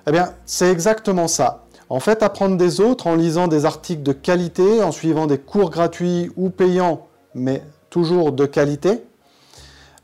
Eh 0.07 0.13
bien, 0.13 0.35
c'est 0.45 0.71
exactement 0.71 1.29
ça. 1.29 1.65
En 1.89 2.01
fait, 2.01 2.23
apprendre 2.23 2.57
des 2.57 2.81
autres 2.81 3.07
en 3.07 3.15
lisant 3.15 3.49
des 3.49 3.65
articles 3.65 4.03
de 4.03 4.13
qualité, 4.13 4.83
en 4.83 4.93
suivant 4.93 5.27
des 5.27 5.39
cours 5.39 5.71
gratuits 5.71 6.31
ou 6.37 6.51
payants, 6.51 7.07
mais 7.35 7.63
toujours 7.91 8.33
de 8.33 8.47
qualité. 8.47 9.05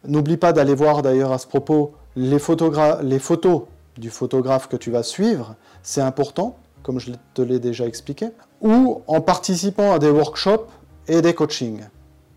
N'oublie 0.07 0.37
pas 0.37 0.53
d'aller 0.53 0.75
voir 0.75 1.03
d'ailleurs 1.03 1.33
à 1.33 1.39
ce 1.39 1.47
propos 1.47 1.93
les, 2.17 2.39
photos 2.39 3.63
du 3.99 4.11
photographe 4.11 4.69
que 4.69 4.77
tu 4.77 4.91
vas 4.91 5.03
suivre, 5.03 5.57
c'est 5.83 6.01
important, 6.01 6.57
comme 6.83 6.99
je 6.99 7.13
te 7.35 7.43
l'ai 7.43 7.59
déjà 7.59 7.87
expliqué, 7.87 8.29
ou 8.61 9.03
en 9.07 9.21
participant 9.21 9.93
à 9.93 9.99
des 9.99 10.11
workshops 10.11 10.69
et 11.09 11.23
des 11.23 11.35
coachings, 11.35 11.83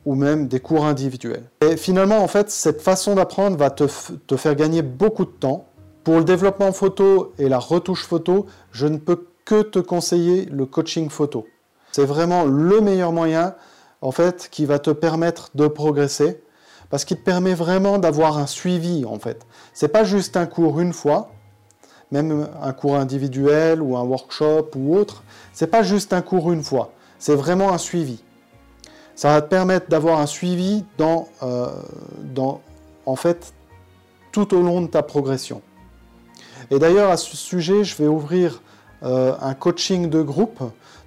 ou 0.05 0.15
même 0.15 0.47
des 0.47 0.59
cours 0.59 0.85
individuels. 0.85 1.43
Et 1.61 1.77
finalement, 1.77 2.19
en 2.23 2.27
fait, 2.27 2.49
cette 2.49 2.81
façon 2.81 3.15
d'apprendre 3.15 3.57
va 3.57 3.69
te 3.69 4.35
faire 4.35 4.55
gagner 4.55 4.81
beaucoup 4.81 5.25
de 5.25 5.31
temps. 5.31 5.65
Pour 6.03 6.17
le 6.17 6.23
développement 6.23 6.71
photo 6.71 7.33
et 7.37 7.49
la 7.49 7.59
retouche 7.59 8.05
photo, 8.05 8.45
je 8.71 8.87
ne 8.87 8.97
peux 8.97 9.27
que 9.45 9.61
te 9.61 9.79
conseiller 9.79 10.45
le 10.45 10.65
coaching 10.65 11.09
photo. 11.09 11.47
C'est 11.91 12.05
vraiment 12.05 12.45
le 12.45 12.81
meilleur 12.81 13.11
moyen 13.11 13.55
en 14.01 14.11
fait 14.11 14.49
qui 14.51 14.65
va 14.65 14.79
te 14.79 14.89
permettre 14.89 15.51
de 15.55 15.67
progresser 15.67 16.41
parce 16.89 17.05
qu'il 17.05 17.17
te 17.17 17.23
permet 17.23 17.53
vraiment 17.53 17.99
d'avoir 17.99 18.37
un 18.37 18.47
suivi 18.47 19.05
en 19.05 19.19
fait. 19.19 19.45
C'est 19.73 19.87
pas 19.87 20.03
juste 20.03 20.37
un 20.37 20.45
cours 20.45 20.79
une 20.79 20.93
fois 20.93 21.31
même 22.13 22.47
un 22.61 22.73
cours 22.73 22.95
individuel 22.95 23.81
ou 23.81 23.97
un 23.97 24.03
workshop 24.03 24.69
ou 24.75 24.95
autre, 24.95 25.23
c'est 25.51 25.67
pas 25.67 25.81
juste 25.83 26.13
un 26.13 26.21
cours 26.21 26.51
une 26.51 26.63
fois, 26.63 26.91
c'est 27.17 27.35
vraiment 27.35 27.73
un 27.73 27.79
suivi. 27.79 28.23
Ça 29.15 29.33
va 29.33 29.41
te 29.41 29.47
permettre 29.47 29.89
d'avoir 29.89 30.19
un 30.19 30.27
suivi 30.27 30.85
dans, 30.97 31.27
euh, 31.41 31.69
en 33.05 33.15
fait, 33.15 33.53
tout 34.31 34.55
au 34.55 34.61
long 34.61 34.81
de 34.81 34.87
ta 34.87 35.03
progression. 35.03 35.61
Et 36.73 36.79
d'ailleurs, 36.79 37.11
à 37.11 37.17
ce 37.17 37.37
sujet, 37.37 37.83
je 37.83 37.95
vais 37.97 38.07
ouvrir 38.07 38.59
euh, 39.03 39.35
un 39.39 39.53
coaching 39.53 40.09
de 40.09 40.23
groupe. 40.23 40.59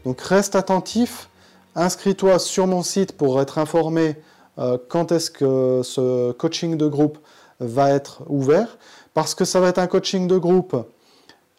Donc 0.05 0.21
reste 0.21 0.55
attentif, 0.55 1.29
inscris-toi 1.75 2.39
sur 2.39 2.69
mon 2.69 2.85
site 2.85 3.17
pour 3.17 3.41
être 3.41 3.59
informé 3.59 4.15
euh, 4.61 4.79
quand 4.89 5.11
est-ce 5.11 5.29
que 5.29 5.81
ce 5.83 6.31
coaching 6.31 6.77
de 6.77 6.87
groupe 6.87 7.19
va 7.59 7.91
être 7.91 8.23
ouvert, 8.29 8.79
parce 9.13 9.35
que 9.35 9.45
ça 9.45 9.59
va 9.59 9.67
être 9.67 9.81
un 9.81 9.89
coaching 9.89 10.29
de 10.29 10.39
groupe 10.39 10.77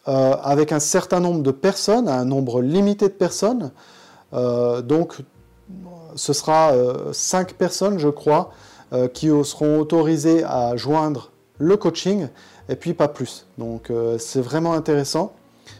euh, 0.08 0.36
avec 0.42 0.72
un 0.72 0.80
certain 0.80 1.20
nombre 1.20 1.44
de 1.44 1.52
personnes, 1.52 2.08
un 2.08 2.24
nombre 2.24 2.62
limité 2.62 3.10
de 3.10 3.14
personnes. 3.14 3.72
donc 4.32 5.18
ce 6.16 6.32
sera 6.32 6.72
cinq 7.12 7.56
personnes, 7.56 8.00
je 8.00 8.08
crois, 8.08 8.52
qui 9.14 9.28
seront 9.44 9.80
autorisées 9.80 10.46
à 10.46 10.78
joindre 10.78 11.32
le 11.60 11.76
coaching, 11.78 12.30
et 12.70 12.76
puis 12.76 12.94
pas 12.94 13.08
plus. 13.08 13.46
Donc 13.58 13.92
c'est 14.18 14.42
vraiment 14.42 14.74
intéressant 14.74 15.34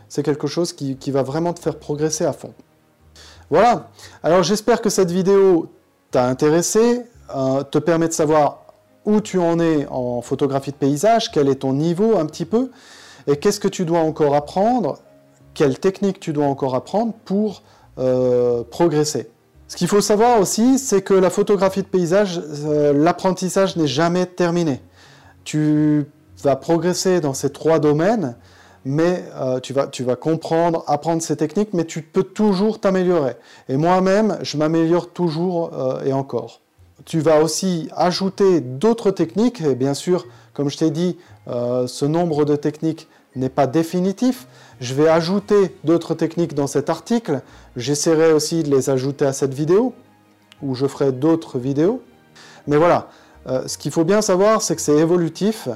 c'est 0.10 0.24
quelque 0.24 0.48
chose 0.48 0.74
qui, 0.74 1.12
va 1.12 1.24
vraiment 1.24 1.54
te 1.54 1.60
faire 1.60 1.78
progresser 1.78 2.26
à 2.26 2.34
fond. 2.34 2.54
Voilà, 3.50 3.90
alors 4.24 4.44
j'espère 4.44 4.82
que 4.82 4.90
cette 4.90 5.12
vidéo 5.12 5.70
t'a 6.12 6.26
intéressé, 6.26 7.04
euh, 7.36 7.64
te 7.64 7.78
permet 7.78 8.08
de 8.08 8.14
savoir 8.14 8.64
où 9.06 9.22
tu 9.22 9.40
en 9.40 9.60
es 9.60 9.88
en 9.90 10.22
photographie 10.22 10.72
de 10.72 10.76
paysage, 10.76 11.32
quel 11.32 11.48
est 11.48 11.56
ton 11.56 11.74
niveau 11.74 12.18
un 12.18 12.26
petit 12.26 12.46
peu, 12.46 12.72
et 13.26 13.38
qu'est-ce 13.38 13.60
que 13.60 13.70
tu 13.70 13.86
dois 13.86 14.00
encore 14.00 14.36
apprendre, 14.36 15.00
quelle 15.54 15.80
technique 15.80 16.20
tu 16.20 16.34
dois 16.34 16.46
encore 16.46 16.76
apprendre 16.76 17.14
pour 17.26 17.64
euh, 18.00 18.64
progresser. 18.70 19.30
Ce 19.70 19.76
qu'il 19.76 19.88
faut 19.88 20.02
savoir 20.02 20.40
aussi, 20.40 20.78
c'est 20.78 21.02
que 21.02 21.14
la 21.14 21.30
photographie 21.30 21.82
de 21.82 21.88
paysage, 21.88 22.42
euh, 22.66 22.94
l'apprentissage 22.94 23.76
n'est 23.76 23.88
jamais 23.88 24.26
terminé. 24.26 24.82
Tu 25.44 26.06
vas 26.44 26.56
progresser 26.56 27.20
dans 27.20 27.34
ces 27.34 27.52
trois 27.52 27.80
domaines, 27.80 28.36
mais 28.86 29.26
euh, 29.36 29.60
tu, 29.60 29.74
vas, 29.74 29.88
tu 29.88 30.04
vas 30.04 30.16
comprendre, 30.16 30.84
apprendre 30.88 31.22
ces 31.22 31.36
techniques, 31.36 31.74
mais 31.74 31.86
tu 31.86 32.02
peux 32.02 32.24
toujours 32.24 32.80
t'améliorer. 32.80 33.36
Et 33.68 33.76
moi-même, 33.76 34.38
je 34.44 34.58
m'améliore 34.58 35.10
toujours 35.10 35.72
euh, 35.74 36.04
et 36.06 36.14
encore. 36.14 36.62
Tu 37.06 37.20
vas 37.20 37.42
aussi 37.42 37.90
ajouter 37.96 38.62
d'autres 38.62 39.12
techniques, 39.12 39.62
et 39.62 39.76
bien 39.76 39.94
sûr, 39.94 40.26
comme 40.54 40.70
je 40.70 40.78
t'ai 40.78 40.90
dit, 40.90 41.18
euh, 41.48 41.86
ce 41.86 42.06
nombre 42.06 42.46
de 42.46 42.56
techniques 42.56 43.10
n'est 43.36 43.50
pas 43.50 43.68
définitif. 43.68 44.48
Je 44.80 44.94
vais 44.94 45.10
ajouter 45.10 45.76
d'autres 45.84 46.14
techniques 46.14 46.54
dans 46.54 46.68
cet 46.68 46.90
article. 46.90 47.42
J'essaierai 47.76 48.32
aussi 48.32 48.64
de 48.64 48.74
les 48.74 48.90
ajouter 48.90 49.26
à 49.26 49.34
cette 49.34 49.54
vidéo, 49.54 49.94
où 50.62 50.76
je 50.76 50.88
ferai 50.88 51.12
d'autres 51.12 51.60
vidéos. 51.60 52.02
Mais 52.68 52.78
voilà, 52.78 53.10
ce 53.68 53.78
qu'il 53.78 53.92
faut 53.92 54.04
bien 54.04 54.22
savoir, 54.22 54.62
c'est 54.62 54.76
que 54.76 54.82
c'est 54.82 54.98
évolutif. 54.98 55.70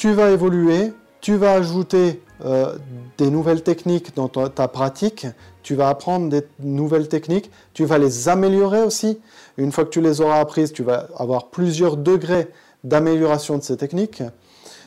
Tu 0.00 0.14
vas 0.14 0.30
évoluer, 0.30 0.94
tu 1.20 1.36
vas 1.36 1.52
ajouter 1.52 2.22
euh, 2.42 2.78
des 3.18 3.28
nouvelles 3.28 3.62
techniques 3.62 4.16
dans 4.16 4.28
ta, 4.28 4.66
pratique, 4.66 5.26
tu 5.62 5.74
vas 5.74 5.90
apprendre 5.90 6.30
des 6.30 6.40
nouvelles 6.58 7.06
techniques, 7.06 7.50
tu 7.74 7.84
vas 7.84 7.98
les 7.98 8.30
améliorer 8.30 8.82
aussi. 8.82 9.20
Une 9.58 9.72
fois 9.72 9.84
que 9.84 9.90
tu 9.90 10.00
les 10.00 10.22
auras 10.22 10.40
apprises, 10.40 10.72
tu 10.72 10.82
vas 10.82 11.08
avoir 11.18 11.48
plusieurs 11.48 11.98
degrés 11.98 12.48
d'amélioration 12.82 13.58
de 13.58 13.62
ces 13.62 13.76
techniques. 13.76 14.22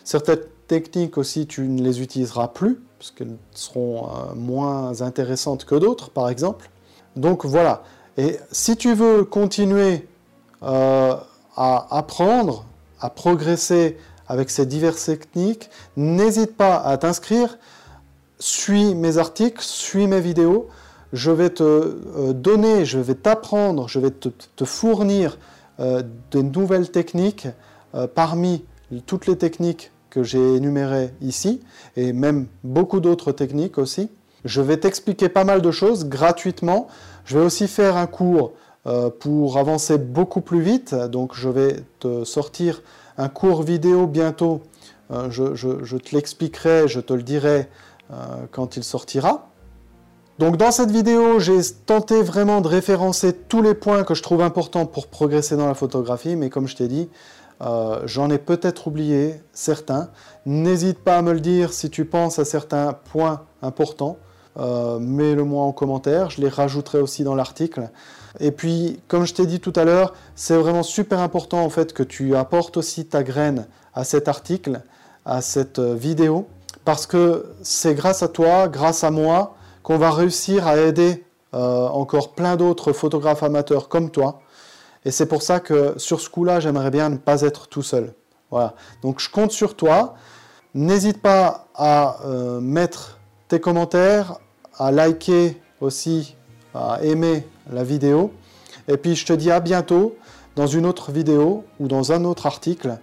Certaines 0.03 0.39
techniques 0.67 1.19
aussi, 1.19 1.45
tu 1.45 1.61
ne 1.67 1.83
les 1.83 2.01
utiliseras 2.01 2.47
plus, 2.47 2.79
parce 2.97 3.11
qu'elles 3.11 3.37
seront 3.51 4.07
euh, 4.07 4.33
moins 4.33 5.03
intéressantes 5.03 5.65
que 5.65 5.75
d'autres, 5.75 6.09
par 6.09 6.27
exemple. 6.27 6.71
Donc 7.15 7.45
voilà. 7.45 7.83
Et 8.17 8.37
si 8.51 8.77
tu 8.77 8.95
veux 8.95 9.25
continuer 9.25 10.07
euh, 10.63 11.13
à 11.55 11.97
apprendre, 11.97 12.65
à 12.99 13.11
progresser 13.11 13.95
avec 14.33 14.49
ces 14.49 14.65
diverses 14.65 15.05
techniques. 15.05 15.69
N'hésite 15.95 16.57
pas 16.57 16.77
à 16.77 16.97
t'inscrire, 16.97 17.59
suis 18.39 18.95
mes 18.95 19.19
articles, 19.19 19.61
suis 19.61 20.07
mes 20.07 20.19
vidéos. 20.19 20.69
Je 21.13 21.29
vais 21.29 21.51
te 21.51 21.63
euh, 21.63 22.33
donner, 22.33 22.83
je 22.83 22.97
vais 22.97 23.13
t'apprendre, 23.13 23.87
je 23.87 23.99
vais 23.99 24.09
te, 24.09 24.65
fournir 24.65 25.37
euh, 25.79 26.01
de 26.31 26.41
nouvelles 26.41 26.89
techniques 26.89 27.47
euh, 27.93 28.07
parmi 28.07 28.65
toutes 29.05 29.27
les 29.27 29.37
techniques 29.37 29.91
que 30.09 30.23
j'ai 30.23 30.55
énumérées 30.55 31.11
ici, 31.21 31.61
et 31.95 32.11
même 32.11 32.47
beaucoup 32.63 33.01
d'autres 33.01 33.33
techniques 33.33 33.77
aussi. 33.77 34.09
Je 34.45 34.61
vais 34.61 34.77
t'expliquer 34.77 35.29
pas 35.29 35.43
mal 35.43 35.61
de 35.61 35.69
choses 35.69 36.05
gratuitement. 36.09 36.87
Je 37.23 37.37
vais 37.37 37.45
aussi 37.45 37.67
faire 37.67 37.97
un 37.97 38.07
cours 38.07 38.53
pour 39.19 39.57
avancer 39.57 39.97
beaucoup 39.97 40.41
plus 40.41 40.61
vite. 40.61 40.93
Donc 40.93 41.33
je 41.33 41.47
vais 41.47 41.77
te 41.99 42.25
sortir 42.25 42.81
un 43.17 43.29
cours 43.29 43.63
vidéo 43.63 44.07
bientôt. 44.07 44.61
Euh, 45.11 45.29
je, 45.29 45.97
te 45.97 46.15
l'expliquerai, 46.15 46.87
je 46.87 46.99
te 46.99 47.13
le 47.13 47.23
dirai 47.23 47.69
euh, 48.11 48.15
quand 48.51 48.77
il 48.77 48.83
sortira. 48.83 49.49
Donc 50.39 50.57
dans 50.57 50.71
cette 50.71 50.89
vidéo, 50.89 51.39
j'ai 51.39 51.59
tenté 51.85 52.21
vraiment 52.23 52.61
de 52.61 52.67
référencer 52.67 53.33
tous 53.33 53.61
les 53.61 53.75
points 53.75 54.03
que 54.03 54.15
je 54.15 54.23
trouve 54.23 54.41
importants 54.41 54.85
pour 54.85 55.07
progresser 55.07 55.55
dans 55.55 55.67
la 55.67 55.75
photographie, 55.75 56.35
mais 56.35 56.49
comme 56.49 56.67
je 56.67 56.75
t'ai 56.75 56.87
dit, 56.87 57.09
euh, 57.61 58.01
j'en 58.05 58.31
ai 58.31 58.39
peut-être 58.39 58.87
oublié 58.87 59.35
certains. 59.51 60.09
N'hésite 60.47 60.99
pas 60.99 61.17
à 61.17 61.21
me 61.21 61.33
le 61.33 61.39
dire 61.39 61.71
si 61.71 61.91
tu 61.91 62.05
penses 62.05 62.39
à 62.39 62.45
certains 62.45 62.93
points 62.93 63.43
importants. 63.61 64.17
Mets-le-moi 64.55 65.63
en 65.63 65.71
commentaire, 65.71 66.29
je 66.29 66.39
les 66.39 66.49
rajouterai 66.49 66.99
aussi 66.99 67.23
dans 67.23 67.33
l'article. 67.33 67.89
Et 68.39 68.51
puis, 68.51 68.99
comme 69.07 69.25
je 69.25 69.33
t'ai 69.33 69.45
dit 69.45 69.59
tout 69.59 69.73
à 69.75 69.83
l'heure, 69.83 70.13
c'est 70.35 70.55
vraiment 70.55 70.83
super 70.83 71.19
important 71.19 71.63
en 71.63 71.69
fait 71.69 71.93
que 71.93 72.03
tu 72.03 72.35
apportes 72.35 72.77
aussi 72.77 73.05
ta 73.05 73.23
graine 73.23 73.67
à 73.93 74.03
cet 74.03 74.27
article, 74.27 74.81
à 75.25 75.41
cette 75.41 75.79
euh, 75.79 75.95
vidéo, 75.95 76.47
parce 76.85 77.05
que 77.05 77.45
c'est 77.61 77.93
grâce 77.93 78.23
à 78.23 78.27
toi, 78.27 78.67
grâce 78.67 79.03
à 79.03 79.11
moi, 79.11 79.55
qu'on 79.83 79.97
va 79.97 80.11
réussir 80.11 80.67
à 80.67 80.77
aider 80.77 81.23
euh, 81.53 81.87
encore 81.87 82.33
plein 82.33 82.55
d'autres 82.55 82.93
photographes 82.93 83.43
amateurs 83.43 83.87
comme 83.87 84.09
toi. 84.09 84.41
Et 85.05 85.11
c'est 85.11 85.27
pour 85.27 85.43
ça 85.43 85.59
que 85.59 85.93
sur 85.97 86.19
ce 86.21 86.29
coup-là, 86.29 86.59
j'aimerais 86.59 86.89
bien 86.89 87.09
ne 87.09 87.17
pas 87.17 87.41
être 87.41 87.67
tout 87.67 87.83
seul. 87.83 88.13
Voilà. 88.49 88.73
Donc 89.01 89.19
je 89.19 89.29
compte 89.29 89.51
sur 89.51 89.75
toi. 89.75 90.15
N'hésite 90.73 91.21
pas 91.21 91.67
à 91.75 92.17
euh, 92.25 92.59
mettre 92.59 93.19
tes 93.47 93.59
commentaires, 93.59 94.39
à 94.77 94.91
liker 94.91 95.61
aussi, 95.81 96.35
à 96.73 96.99
aimer 97.03 97.47
la 97.71 97.83
vidéo. 97.83 98.31
Et 98.87 98.97
puis 98.97 99.15
je 99.15 99.25
te 99.25 99.33
dis 99.33 99.51
à 99.51 99.59
bientôt 99.59 100.15
dans 100.55 100.67
une 100.67 100.85
autre 100.85 101.11
vidéo 101.11 101.63
ou 101.79 101.87
dans 101.87 102.11
un 102.11 102.25
autre 102.25 102.45
article. 102.45 102.97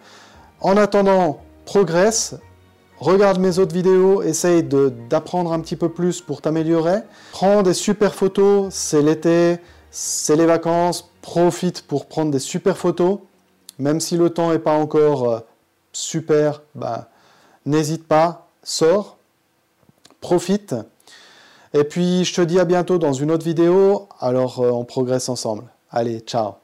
En 0.60 0.76
attendant, 0.76 1.40
progresse, 1.64 2.34
regarde 2.98 3.38
mes 3.38 3.58
autres 3.58 3.74
vidéos, 3.74 4.22
essaye 4.22 4.62
d'apprendre 4.62 5.52
un 5.52 5.60
petit 5.60 5.76
peu 5.76 5.88
plus 5.88 6.20
pour 6.20 6.42
t'améliorer. 6.42 6.98
Prends 7.32 7.62
des 7.62 7.74
super 7.74 8.14
photos, 8.14 8.72
c'est 8.74 9.02
l'été, 9.02 9.58
c'est 9.90 10.36
les 10.36 10.46
vacances, 10.46 11.10
profite 11.22 11.82
pour 11.82 12.06
prendre 12.06 12.30
des 12.30 12.38
super 12.38 12.76
photos. 12.76 13.18
Même 13.78 14.00
si 14.00 14.16
le 14.16 14.30
temps 14.30 14.50
n'est 14.50 14.58
pas 14.58 14.76
encore 14.76 15.30
euh, 15.30 15.40
super, 15.92 16.62
bah, 16.74 17.08
n'hésite 17.64 18.06
pas, 18.06 18.48
sors, 18.62 19.16
profite. 20.20 20.74
Et 21.72 21.84
puis 21.84 22.24
je 22.24 22.34
te 22.34 22.40
dis 22.40 22.58
à 22.58 22.64
bientôt 22.64 22.98
dans 22.98 23.12
une 23.12 23.30
autre 23.30 23.44
vidéo, 23.44 24.08
alors 24.18 24.60
euh, 24.60 24.70
on 24.70 24.84
progresse 24.84 25.28
ensemble. 25.28 25.64
Allez, 25.90 26.20
ciao 26.20 26.59